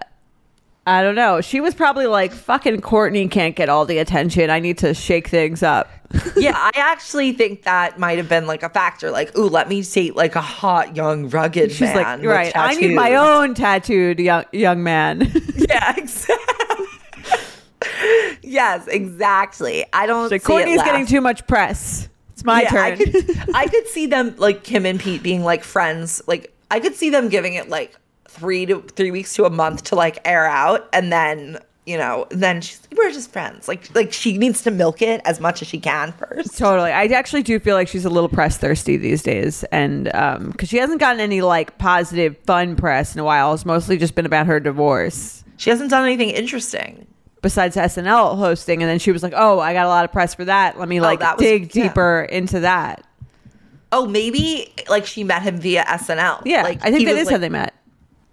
[0.88, 1.42] I don't know.
[1.42, 4.48] She was probably like, "Fucking Kourtney can't get all the attention.
[4.48, 5.90] I need to shake things up."
[6.36, 9.10] yeah, I actually think that might have been like a factor.
[9.10, 12.20] Like, ooh, let me date like a hot, young, rugged She's man.
[12.20, 12.52] like, right.
[12.56, 15.30] I need my own tattooed young young man.
[15.68, 16.86] Yeah, exactly.
[18.42, 19.84] yes, exactly.
[19.92, 20.30] I don't.
[20.30, 22.08] Like see Kourtney's getting too much press.
[22.32, 22.80] It's my Yeah, turn.
[22.80, 26.22] I could, I could see them like Kim and Pete being like friends.
[26.26, 27.94] Like I could see them giving it like
[28.38, 32.26] three to three weeks to a month to like air out, and then you know,
[32.30, 33.66] then she's we're just friends.
[33.66, 36.58] Like like she needs to milk it as much as she can first.
[36.58, 36.90] Totally.
[36.92, 39.64] I actually do feel like she's a little press thirsty these days.
[39.72, 43.54] And um because she hasn't gotten any like positive, fun press in a while.
[43.54, 45.42] It's mostly just been about her divorce.
[45.56, 47.06] She hasn't done anything interesting.
[47.40, 50.34] Besides SNL hosting, and then she was like, "Oh, I got a lot of press
[50.34, 50.78] for that.
[50.78, 51.84] Let me like Oh, was- dig yeah.
[51.84, 53.06] deeper into that."
[53.92, 56.42] Oh, maybe like she met him via SNL.
[56.44, 57.74] Yeah, like I think that is like, how they met.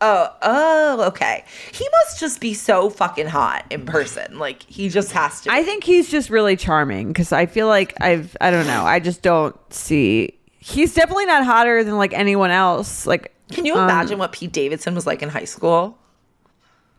[0.07, 1.43] Oh, oh, okay.
[1.71, 4.37] He must just be so fucking hot in person.
[4.37, 5.51] Like he just has to.
[5.51, 8.83] I think he's just really charming because I feel like I've I don't know.
[8.85, 10.37] I just don't see.
[10.59, 13.07] He's definitely not hotter than like anyone else.
[13.07, 15.97] Like, Can you um, imagine what Pete Davidson was like in high school?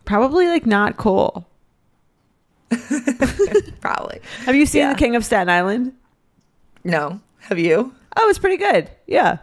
[0.05, 1.47] Probably like not cool.
[3.81, 4.21] Probably.
[4.47, 4.92] Have you seen Yeah.
[4.95, 5.92] The King of Staten Island?
[6.83, 7.21] No.
[7.40, 7.95] Have you?
[8.16, 8.90] Oh, it's pretty good.
[9.07, 9.38] Yeah.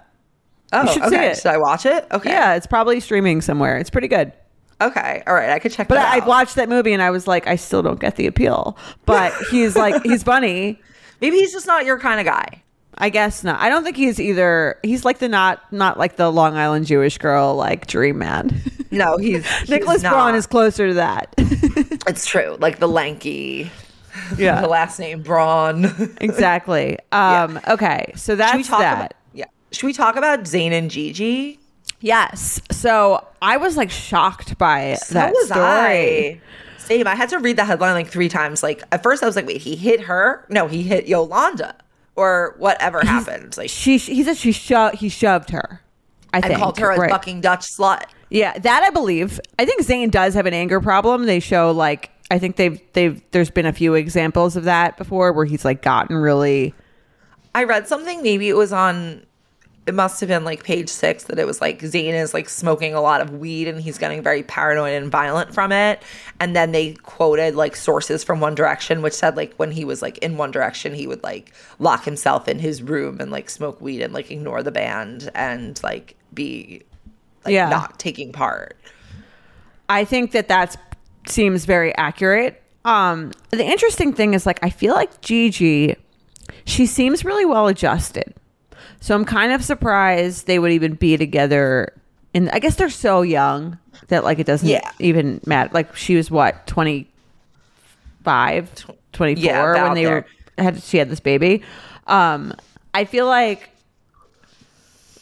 [0.73, 1.37] Oh, should see it.
[1.37, 2.05] Should I watch it?
[2.11, 2.29] Okay.
[2.31, 3.77] Yeah, it's probably streaming somewhere.
[3.77, 4.33] It's pretty good.
[4.81, 5.23] Okay.
[5.27, 5.49] All right.
[5.51, 6.27] I could check But I out.
[6.27, 8.77] watched that movie and I was like, I still don't get the appeal.
[9.05, 10.81] But he's like, he's funny.
[11.21, 12.61] Maybe he's just not your kind of guy.
[12.97, 13.59] I guess not.
[13.59, 14.77] I don't think he's either.
[14.83, 18.61] He's like the not not like the Long Island Jewish girl like dream man.
[18.91, 20.03] No, he's, he's Nicholas.
[20.03, 21.33] Braun is closer to that.
[21.37, 22.57] It's true.
[22.59, 23.71] Like the lanky.
[24.37, 24.61] Yeah.
[24.61, 25.85] The last name Braun.
[26.21, 26.99] Exactly.
[27.11, 27.59] Um.
[27.67, 28.13] Okay.
[28.15, 28.97] So that's that.
[28.97, 29.13] about?
[29.73, 31.59] Should we talk about Zayn and Gigi?
[31.99, 32.61] Yes.
[32.71, 35.61] So I was like shocked by So that was story.
[35.61, 36.41] I.
[36.77, 37.07] Same.
[37.07, 38.61] I had to read the headline like three times.
[38.61, 40.45] Like at first, I was like, "Wait, he hit her?
[40.49, 41.75] No, he hit Yolanda,
[42.15, 45.81] or whatever happened." Like She he said she shoved he shoved her.
[46.33, 47.09] I and think called her a right.
[47.09, 48.03] fucking Dutch slut.
[48.29, 49.39] Yeah, that I believe.
[49.59, 51.25] I think Zayn does have an anger problem.
[51.25, 55.31] They show like I think they've they've there's been a few examples of that before
[55.31, 56.73] where he's like gotten really
[57.55, 58.21] I read something.
[58.23, 59.25] Maybe it was on.
[59.85, 62.93] It must have been like page six that it was like Zayn is like smoking
[62.93, 66.01] a lot of weed and he's getting very paranoid and violent from it.
[66.39, 70.01] And then they quoted like sources from One Direction, which said like when he was
[70.01, 73.81] like in One Direction, he would like lock himself in his room and like smoke
[73.81, 76.83] weed and like ignore the band and like be
[77.43, 77.67] like Yeah.
[77.67, 78.77] not taking part.
[79.89, 80.77] I think that that
[81.27, 82.63] seems very accurate.
[82.85, 85.95] Um, the interesting thing is like I feel like Gigi,
[86.65, 88.33] she seems really well adjusted.
[88.99, 91.93] So I'm kind of surprised they would even be together.
[92.33, 94.89] And I guess they're so young that like it doesn't Yeah.
[94.99, 95.69] even matter.
[95.73, 100.25] Like she was what 25, 24 Yeah, when they there.
[100.57, 101.63] were had she had this baby.
[102.07, 102.53] Um,
[102.93, 103.69] I feel like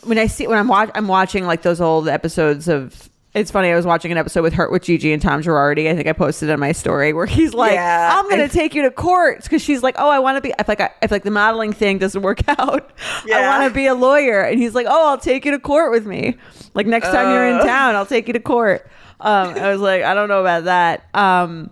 [0.04, 3.72] when I see when I'm watch I'm watching like those old episodes of it's funny
[3.72, 5.89] I was watching an episode with Hurt with Gigi and Tom Girardi.
[5.89, 8.76] I think I posted on my story where he's like Yeah, I'm gonna I- take
[8.76, 9.44] you to court.
[9.44, 11.72] Because she's like oh I want to be if like I, if like the modeling
[11.72, 12.91] thing doesn't work out
[13.34, 14.41] I want to be a lawyer.
[14.41, 16.36] And he's like oh I'll take you to court with me.
[16.74, 17.63] Like next time you're in Uh.
[17.65, 18.86] town I'll take you to court.
[19.22, 21.06] Um I was like I don't know about that.
[21.15, 21.72] Um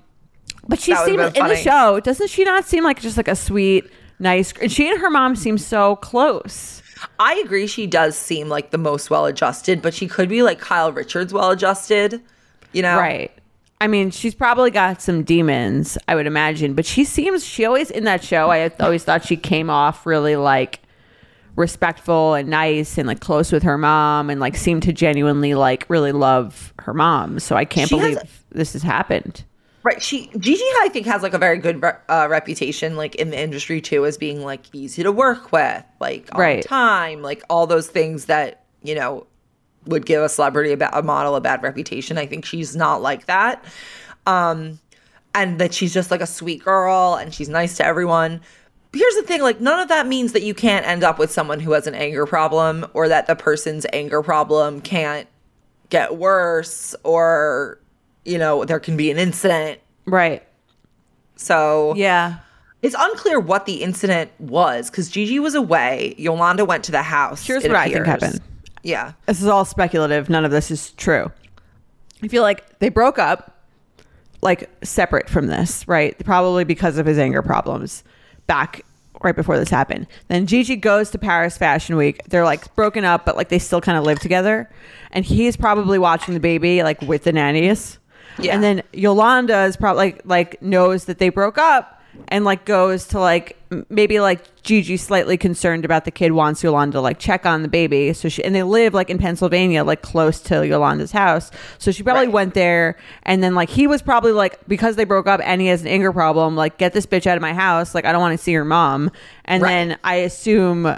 [0.67, 3.89] but she seems in the show doesn't she not seem like just like a sweet
[4.19, 6.81] nice and she and her mom seem so close
[7.19, 7.67] I agree.
[7.67, 11.33] She does seem like the most well adjusted, but she could be like Kyle Richards
[11.33, 12.21] well adjusted.
[12.73, 13.31] You know, Right.
[13.81, 17.89] I mean, she's probably got some demons, I would imagine, but she seems she always
[17.89, 18.51] in that show.
[18.51, 20.81] I always thought she came off really like
[21.55, 25.85] respectful and nice and like close with her mom and like seemed to genuinely like
[25.89, 27.39] really love her mom.
[27.39, 29.43] So I can't She has- believe this has happened.
[29.89, 30.03] Right.
[30.03, 33.39] She Gigi, I think, has like a very good re- uh, reputation, like in the
[33.39, 36.63] industry too, as being like easy to work with, like on Right.
[36.63, 39.25] time, like all those things that you know
[39.87, 42.19] would give a celebrity a, ba- a model a bad reputation.
[42.19, 43.65] I think she's not like that,
[44.27, 44.79] um,
[45.33, 48.41] and that she's just like a sweet girl and she's nice to everyone.
[48.91, 51.31] But here's the thing: like none of that means that you can't end up with
[51.31, 55.27] someone who has an anger problem, or that the person's anger problem can't
[55.89, 57.79] get worse, or
[58.25, 60.43] you know there can be an incident Right.
[61.35, 62.35] so Yeah.
[62.81, 66.15] it's unclear what the incident was because Gigi was away.
[66.17, 67.45] Yolanda went to the house.
[67.45, 68.41] Here's what I think happened.
[68.83, 69.11] Yeah.
[69.25, 70.29] This is all speculative.
[70.29, 71.31] None of this is true.
[72.23, 73.55] I feel like they broke up
[74.41, 76.17] like separate from this, right?
[76.23, 78.03] Probably because of his anger problems
[78.47, 78.85] back
[79.21, 80.07] right before this happened.
[80.29, 82.21] Then Gigi goes to Paris Fashion Week.
[82.29, 84.69] They're like broken up, but like they still kind of live together.
[85.11, 87.99] And he's probably watching the baby like with the nannies.
[88.41, 88.53] Yeah.
[88.55, 93.05] And then Yolanda is probably like, like knows that they broke up and like goes
[93.07, 93.55] to like
[93.89, 97.67] maybe like Gigi slightly concerned about the kid wants Yolanda to like check on the
[97.67, 98.11] baby.
[98.13, 101.49] So she and they live like in Pennsylvania, like close to Yolanda's house.
[101.77, 102.33] So she probably Right.
[102.33, 105.67] went there and then like he was probably like because they broke up and he
[105.67, 107.95] has an anger problem, like get this bitch out of my house.
[107.95, 109.11] Like I don't want to see your mom.
[109.45, 109.69] And Right.
[109.69, 110.97] then I assume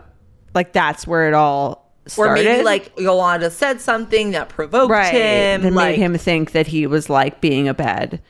[0.56, 1.81] like that's where it all
[2.18, 5.62] Or maybe like Yolanda said something that provoked right him.
[5.62, 8.22] that like, made him think that he was like being a bad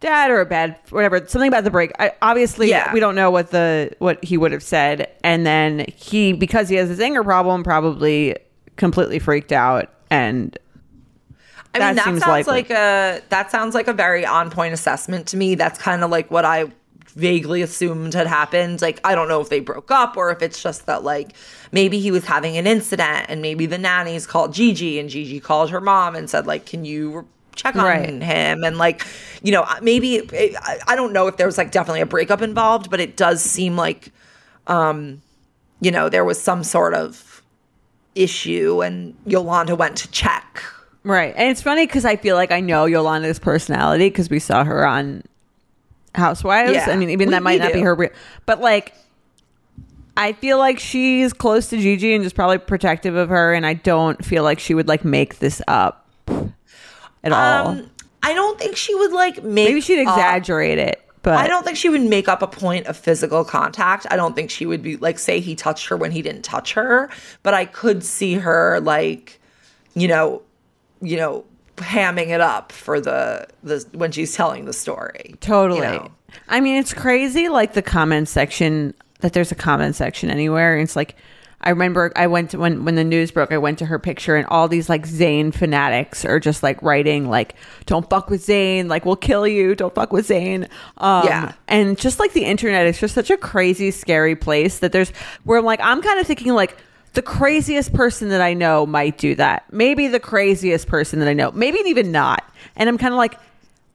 [0.00, 2.92] dad or a bad whatever something about the break I, obviously Yeah.
[2.92, 6.74] we don't know what the what he would have said and then he because he
[6.74, 8.36] has this anger problem probably
[8.76, 10.58] completely freaked out and
[11.74, 12.52] I That mean, that seems sounds likely.
[12.52, 15.54] like a that sounds like a very on point assessment to me.
[15.54, 16.72] That's kind of like what I
[17.14, 18.80] vaguely assumed had happened.
[18.82, 21.32] Like, I don't know if they broke up or if it's just that like
[21.70, 25.70] maybe he was having an incident and maybe the nannies called Gigi and Gigi called
[25.70, 28.08] her mom and said like, "Can you?" check on Right.
[28.22, 29.06] him and like
[29.42, 32.40] you know maybe it, I, I don't know if there was like definitely a breakup
[32.40, 34.10] involved but it does seem like
[34.68, 35.20] um
[35.82, 37.42] you know there was some sort of
[38.14, 40.62] issue and yolanda went to check
[41.04, 44.64] right and it's funny because i feel like i know yolanda's personality because we saw
[44.64, 45.22] her on
[46.14, 46.86] housewives Yeah.
[46.90, 48.10] i mean even We- that might not be her real
[48.46, 48.94] but like
[50.14, 53.72] I feel like she's close to Gigi and just probably protective of her, and I
[53.72, 56.06] don't feel like she would like make this up
[57.24, 57.68] at all.
[57.68, 57.90] Um,
[58.22, 59.68] I don't think she would like make.
[59.68, 62.88] Maybe she'd up- exaggerate it, but I don't think she would make up a point
[62.88, 64.06] of physical contact.
[64.10, 66.74] I don't think she would be like say he touched her when he didn't touch
[66.74, 67.08] her,
[67.42, 69.40] but I could see her like,
[69.94, 70.42] you know,
[71.00, 71.44] you know,
[71.82, 75.34] hamming it up for the the when she's telling the story.
[75.40, 75.80] Totally.
[75.80, 76.10] you know?
[76.48, 80.74] I mean, it's crazy like the comment section that there's a comment section anywhere.
[80.74, 81.14] And it's like
[81.64, 84.34] I remember I went to when when the news broke, I went to her picture
[84.34, 87.54] and all these like Zayn fanatics are just like writing like
[87.86, 90.68] don't fuck with Zayn, like we'll kill you, don't fuck with Zayn.
[90.98, 91.52] Um Yeah.
[91.68, 95.10] and just like the internet is just such a crazy scary place that there's
[95.44, 96.76] where I'm like I'm kind of thinking like
[97.14, 99.64] the craziest person that I know might do that.
[99.72, 101.50] Maybe the craziest person that I know.
[101.52, 102.44] Maybe even not.
[102.76, 103.38] And I'm kind of like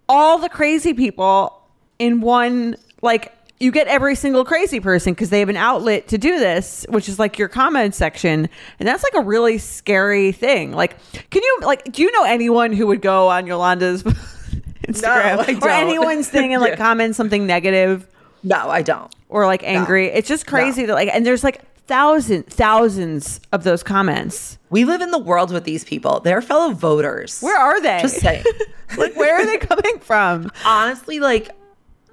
[0.10, 1.62] all the crazy people
[2.00, 6.18] in one like you get every single crazy person because they have an outlet to
[6.18, 8.48] do this which is like your comment section
[8.80, 10.96] and that's like a really scary thing like
[11.32, 14.04] can you like do you know anyone who would go on yolanda's
[14.84, 16.78] instagram I or anyone's thing and like Yeah.
[16.78, 18.08] comment something negative
[18.44, 19.14] No, I don't.
[19.28, 23.82] or like angry it's just crazy that like and there's like thousands thousands of those
[23.84, 26.20] comments We live in the world with these people.
[26.20, 27.42] They're fellow voters.
[27.42, 28.44] where are they Just saying.
[28.98, 31.50] like where are they coming from honestly, like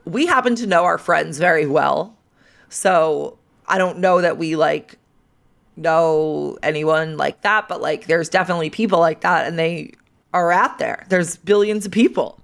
[0.04, 2.16] we happen to know our friends very well.
[2.68, 4.98] So I don't know that we like
[5.76, 9.92] know anyone like that, but like there's definitely people like that and they
[10.32, 11.04] are out there.
[11.08, 12.40] There's billions of people.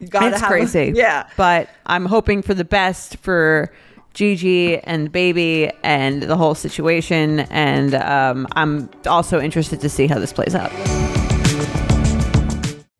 [0.00, 0.92] You gotta it's have- crazy.
[0.96, 1.28] Yeah.
[1.36, 3.72] But I'm hoping for the best for
[4.18, 7.38] Gigi and baby and the whole situation.
[7.50, 10.72] And um, I'm also interested to see how this plays out.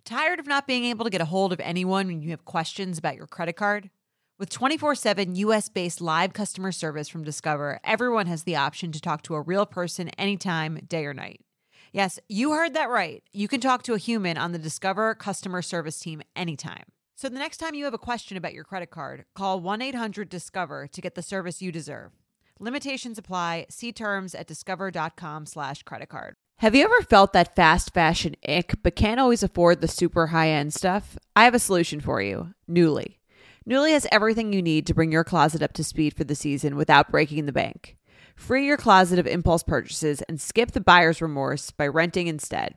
[0.05, 2.99] Tired of not being able to get a hold of anyone when you have questions
[2.99, 3.91] about your credit card?
[4.39, 9.01] With 24 7 US based live customer service from Discover, everyone has the option to
[9.01, 11.41] talk to a real person anytime, day or night.
[11.93, 13.25] Yes, you heard that right.
[13.33, 16.85] You can talk to a human on the Discover customer service team anytime.
[17.19, 20.29] So the next time you have a question about your credit card, call 1 800
[20.29, 22.13] Discover to get the service you deserve.
[22.61, 23.67] Limitations apply.
[23.71, 26.37] See terms at discover.com/slash credit card.
[26.59, 30.51] Have you ever felt that fast fashion ick, but can't always afford the super high
[30.51, 31.19] end stuff?
[31.35, 33.17] I have a solution for you Nuuly.
[33.69, 36.77] Nuuly has everything you need to bring your closet up to speed for the season
[36.77, 37.97] without breaking the bank.
[38.37, 42.77] Free your closet of impulse purchases and skip the buyer's remorse by renting instead.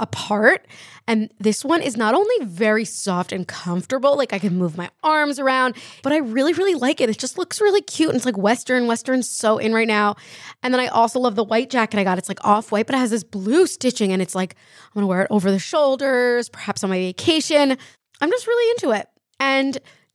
[0.00, 0.66] apart.
[1.06, 4.90] And this one is not only very soft and comfortable, like I can move my
[5.02, 7.10] arms around, but I really, really like it.
[7.10, 8.10] It just looks really cute.
[8.10, 8.86] And it's like Western.
[8.86, 10.16] Western's so in right now.
[10.62, 12.18] And then I also love the white jacket I got.
[12.18, 14.12] It's like off white, but it has this blue stitching.
[14.12, 17.76] And it's like, I'm gonna wear it over the shoulders, perhaps on my vacation.
[18.20, 19.08] I'm just really into it.
[19.38, 19.78] And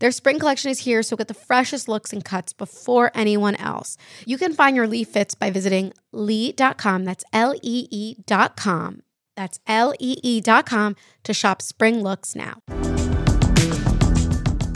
[0.00, 3.96] Their spring collection is here, so get the freshest looks and cuts before anyone else.
[4.26, 7.04] You can find your Lee fits by visiting lee.com.
[7.04, 9.02] That's L E E.com.
[9.36, 10.94] That's L E E.com
[11.24, 12.58] to shop spring looks now.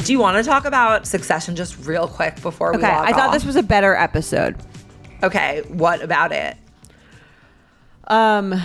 [0.05, 3.13] Do you want to talk about Succession just real quick before we Okay, log I
[3.13, 3.35] thought off?
[3.35, 4.57] this was a better episode.
[5.23, 6.57] Okay, what about it?
[8.09, 8.61] Um,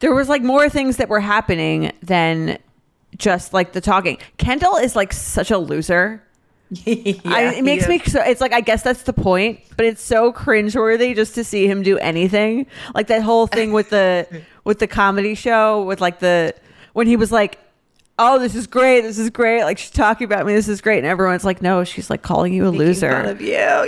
[0.00, 2.58] there was like more things that were happening than
[3.20, 4.18] just like the talking.
[4.38, 6.22] Kendall is like such a loser.
[6.86, 8.22] I, it makes he me so.
[8.22, 11.82] It's like I guess that's the point, but it's so cringeworthy just to see him
[11.82, 12.66] do anything.
[12.94, 16.54] Like that whole thing with the with the comedy show with like the
[16.92, 17.58] when he was like,
[18.20, 20.98] "Oh, this is great, this is great." Like she's talking about me, this is great,
[20.98, 23.48] and everyone's like, "No, she's like calling you a Making loser." fun of you.
[23.48, 23.86] Yeah.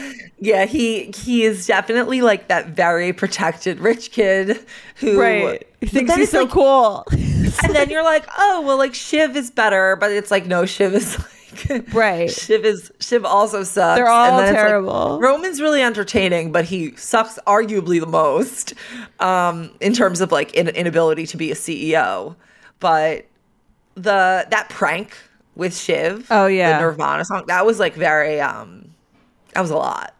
[0.00, 4.64] Um, yeah, he he is definitely like that very protected rich kid
[4.96, 5.66] who Right.
[5.80, 7.04] He thinks he's so like- cool.
[7.10, 10.94] and then you're like, oh well, like Shiv is better, but it's like no, Shiv
[10.94, 12.30] is like Right.
[12.30, 13.96] Shiv is Shiv also sucks.
[13.96, 15.18] They're all and then it's like, terrible.
[15.20, 18.74] Roman's really entertaining, but he sucks arguably the most
[19.20, 22.34] um, in terms of like in, inability to be a CEO.
[22.80, 23.24] But
[23.94, 25.16] the that prank
[25.56, 26.78] with Shiv, Oh, yeah.
[26.78, 28.90] the Nirvana song, that was like very um,
[29.52, 30.14] that was a lot.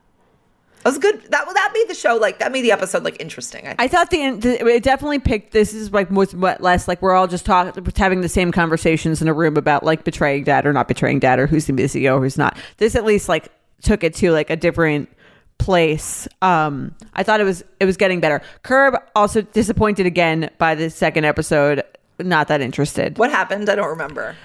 [0.83, 1.23] That was good.
[1.31, 3.63] That that made the show like that made the episode like interesting.
[3.67, 3.81] I think.
[3.81, 5.53] I thought the, the it definitely picked.
[5.53, 9.23] This is like was what less like we're all just talking, having the same conversations
[9.23, 12.19] in a room about like betraying dad or not betraying dad or who's the CEO,
[12.19, 12.59] or who's not.
[12.77, 13.49] This at least like
[13.83, 15.09] took it to like a different
[15.57, 16.29] place.
[16.43, 18.43] Um, I thought it was it was getting better.
[18.63, 21.83] Curb also disappointed again by the second episode.
[22.19, 23.19] Not that interested.
[23.19, 23.69] what happened?
[23.69, 24.37] I don't remember.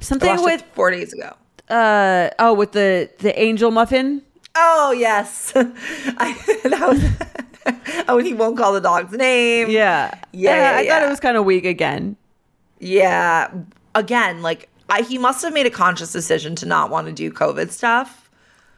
[0.00, 1.34] Something with it four days ago.
[1.68, 4.22] uh oh with the the angel muffin.
[4.54, 6.32] Oh yes, I,
[6.64, 8.04] that was.
[8.08, 9.68] oh, he won't call the dog's name.
[9.70, 12.16] Yeah, Yeah, I thought it was kind of weak again.
[12.78, 13.50] yeah.
[13.94, 17.30] Again, like I, he must have made a conscious decision to not want to do
[17.32, 18.30] COVID stuff.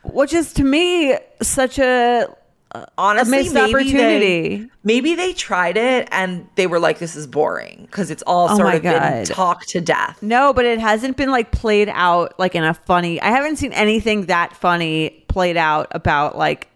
[0.05, 2.28] which is to me such a
[2.70, 4.56] Uh, honestly, missed maybe opportunity.
[4.56, 8.48] They, maybe they tried it and they were like, "This is boring" because it's all
[8.50, 10.22] Oh sort of been talked to death.
[10.22, 13.22] no, but it hasn't been like played out like in a funny.
[13.22, 16.68] I haven't seen anything that funny played out about like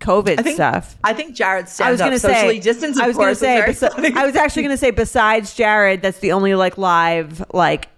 [0.00, 0.96] COVID I think stuff.
[1.04, 2.34] I think Jared's I was going up to say.
[2.34, 3.00] socially distanced.
[3.00, 3.60] I was going to say.
[3.66, 4.90] besi- I was actually going to say.
[4.90, 7.88] Besides Jared, that's the only like live like.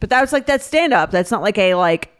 [0.00, 1.10] But that was like that stand up.
[1.10, 2.10] That's not like a like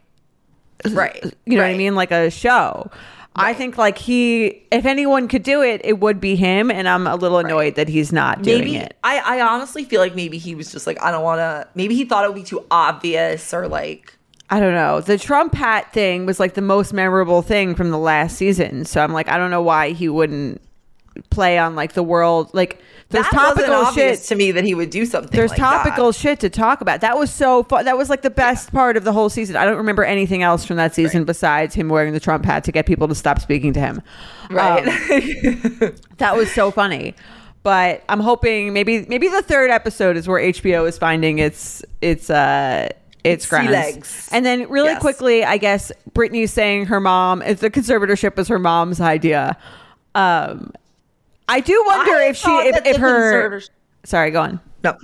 [0.89, 1.23] right.
[1.45, 2.91] you know what I mean, like a show.
[3.35, 7.07] I think like he, if anyone could do it, it would be him, and I'm
[7.07, 8.95] a little annoyed that he's not doing Maybe it.
[9.03, 11.67] I, I honestly feel like maybe he was just like, I don't want to.
[11.73, 14.15] Maybe he thought it would be too obvious or like.
[14.49, 15.01] I don't know.
[15.01, 18.85] The Trump hat thing was like the most memorable thing from the last season.
[18.85, 20.61] So I'm like, I don't know why he wouldn't
[21.31, 22.53] play on like the world.
[22.53, 22.79] Like
[23.13, 24.19] there's that topical shit.
[24.23, 25.31] to me that he would do something.
[25.31, 25.83] There's like that.
[25.83, 26.99] topical shit to talk about.
[27.01, 27.85] That was so fun.
[27.85, 29.55] That was like the best part of the whole season.
[29.55, 32.71] I don't remember anything else from that season besides him wearing the Trump hat to
[32.71, 34.01] get people to stop speaking to him.
[34.49, 34.85] right?
[34.87, 37.15] Um, that was so funny.
[37.63, 42.29] But I'm hoping maybe maybe the third episode is where HBO is finding its its
[42.29, 42.89] uh
[43.23, 43.71] its Sea grounds.
[43.71, 44.29] legs.
[44.33, 45.01] And then really Yes.
[45.01, 49.55] quickly, I guess Britney's saying her mom if the conservatorship was her mom's idea.
[50.13, 50.73] Um
[51.49, 53.69] I do wonder I if she if, if her conservators-
[54.03, 54.59] sorry, go on.
[54.83, 54.97] No.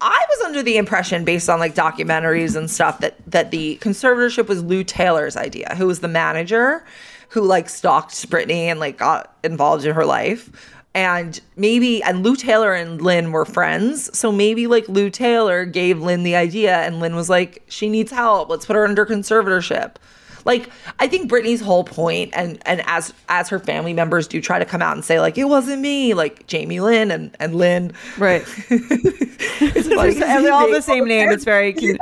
[0.00, 4.48] I was under the impression, based on like documentaries and stuff, that that the conservatorship
[4.48, 6.84] was Lou Taylor's idea, who was the manager,
[7.30, 10.50] who like stalked Britney and like got involved in her life.
[10.96, 14.16] And maybe, and Lou Taylor and Lynn were friends.
[14.16, 18.12] So maybe like Lou Taylor gave Lynn the idea, and Lynn was like, she needs
[18.12, 18.48] help.
[18.48, 19.96] Let's put her under conservatorship.
[20.44, 20.68] Like
[20.98, 24.64] I think Britney's whole point, and and as as her family members do try to
[24.64, 28.42] come out and say like it wasn't me, like Jamie Lynn and and Lynn, Right.
[28.70, 31.30] it's funny and they're all the same name.
[31.30, 31.98] It's very con-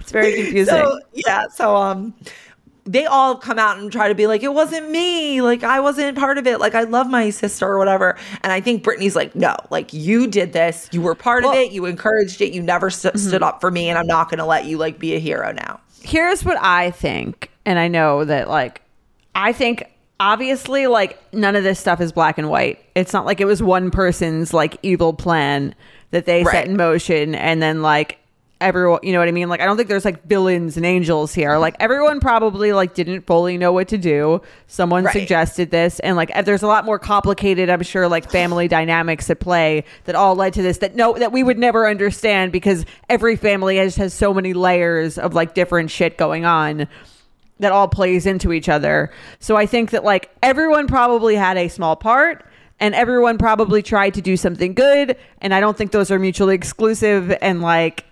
[0.00, 0.74] it's very confusing.
[0.74, 2.14] So yeah, so um,
[2.84, 6.16] they all come out and try to be like, it wasn't me, like I wasn't
[6.16, 8.16] part of it, like I love my sister or whatever.
[8.42, 11.70] And I think Britney's like, no, like you did this, you were part of it,
[11.72, 13.28] you encouraged it, you never st- Mm-hmm.
[13.28, 15.52] stood up for me, and I'm not going to let you like be a hero
[15.52, 15.80] now.
[16.02, 18.82] Here's what I think, and I know that like
[19.34, 19.84] I think
[20.20, 22.78] obviously like none of this stuff is black and white.
[22.94, 25.74] It's not like it was one person's like evil plan
[26.10, 26.52] that they Right.
[26.52, 28.18] set in motion and then like
[28.60, 29.48] everyone you know what I mean?
[29.48, 31.56] Like I don't think there's like villains and angels here.
[31.58, 34.40] Like everyone probably like didn't fully know what to do.
[34.66, 35.12] Someone Right.
[35.12, 39.40] suggested this and like there's a lot more complicated, I'm sure, like family dynamics at
[39.40, 43.36] play that all led to this that no that we would never understand because every
[43.36, 46.88] family has has so many layers of like different shit going on
[47.60, 49.10] that all plays into each other.
[49.40, 52.44] So I think that like everyone probably had a small part
[52.80, 56.54] and everyone probably tried to do something good and I don't think those are mutually
[56.54, 58.04] exclusive and like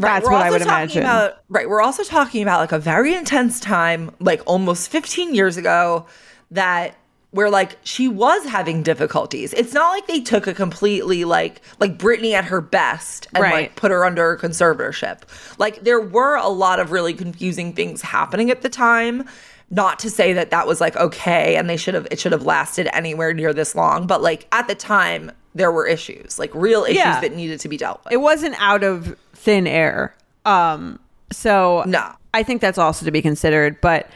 [0.00, 1.02] that's we're what I would talking imagine.
[1.02, 1.68] About, right.
[1.68, 6.06] We're also talking about like a very intense time, like almost 15 years ago,
[6.50, 6.94] that
[7.32, 9.52] where like she was having difficulties.
[9.52, 13.52] It's not like they took a completely like like Britney at her best and Right.
[13.52, 15.20] like put her under conservatorship.
[15.58, 19.24] Like there were a lot of really confusing things happening at the time.
[19.72, 22.44] Not to say that that was like okay and they should have it should have
[22.44, 26.82] lasted anywhere near this long, but like at the time there were issues, like real
[26.82, 27.20] issues Yeah.
[27.20, 28.12] that needed to be dealt with.
[28.12, 30.14] it wasn't out of thin air.
[30.44, 30.98] Um
[31.32, 32.12] so No.
[32.32, 34.08] I think that's also to be considered, but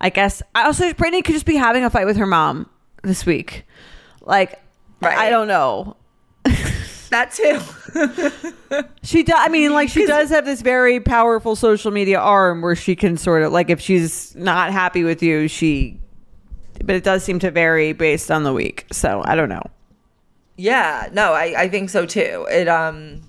[0.00, 2.68] I guess I also Britney could just be having a fight with her mom
[3.02, 3.64] this week.
[4.22, 4.60] Like
[5.00, 5.16] Right.
[5.18, 5.96] I don't know.
[7.10, 7.60] that too.
[9.02, 9.36] She does.
[9.38, 13.16] I mean, like she does have this very powerful social media arm where she can
[13.16, 15.98] sort of like if she's not happy with you, she.
[16.84, 18.86] But it does seem to vary based on the week.
[18.92, 19.62] So I don't know.
[20.56, 22.46] Yeah, no, I, I think so too.
[22.50, 23.20] It um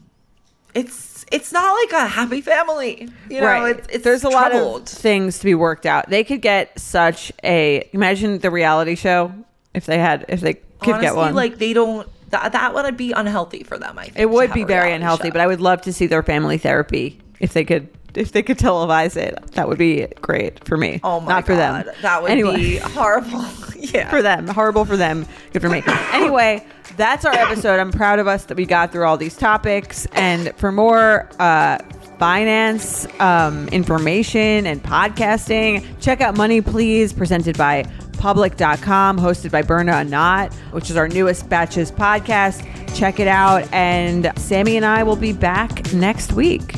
[0.73, 3.07] it's it's not like a happy family.
[3.29, 4.83] You know, it's, it's There's a lot troubled.
[4.83, 6.09] of things to be worked out.
[6.09, 9.31] They could get such a imagine the reality show
[9.73, 11.35] if they had if they could Honestly, get one.
[11.35, 14.17] like they don't that that would be unhealthy for them, I think.
[14.19, 15.31] it would be very unhealthy, show.
[15.31, 18.57] but I would love to see their family therapy if they could if they could
[18.57, 19.35] televise it.
[19.53, 20.99] That would be great for me.
[21.03, 21.85] Oh my not for god.
[21.85, 21.95] them.
[22.01, 22.55] That would Anyway.
[22.55, 23.45] be horrible.
[23.75, 24.09] yeah.
[24.09, 24.47] for them.
[24.47, 25.25] Horrible for them.
[25.53, 25.83] Good for me.
[26.11, 26.65] Anyway,
[26.99, 27.79] that's our episode.
[27.79, 30.05] I'm proud of us that we got through all these topics.
[30.11, 31.79] And for more uh,
[32.19, 37.85] finance um, information and podcasting, check out Money Please, presented by
[38.17, 42.65] public.com, hosted by Berna Anat, which is our newest Betches podcast.
[42.95, 43.67] Check it out.
[43.73, 46.75] And Sami and I will be back next week.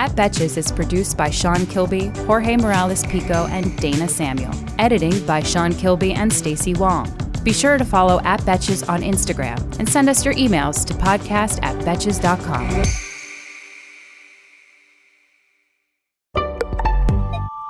[0.00, 4.52] At Betches is produced by Sean Kilby, Jorge Morales Pico, and Dana Samuel.
[4.80, 7.23] Editing by Sean Kilby and Stacy Wong.
[7.44, 11.62] Be sure to follow at Betches on Instagram and send us your emails to podcast
[11.62, 12.82] at betches.com.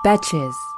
[0.05, 0.74] Betches.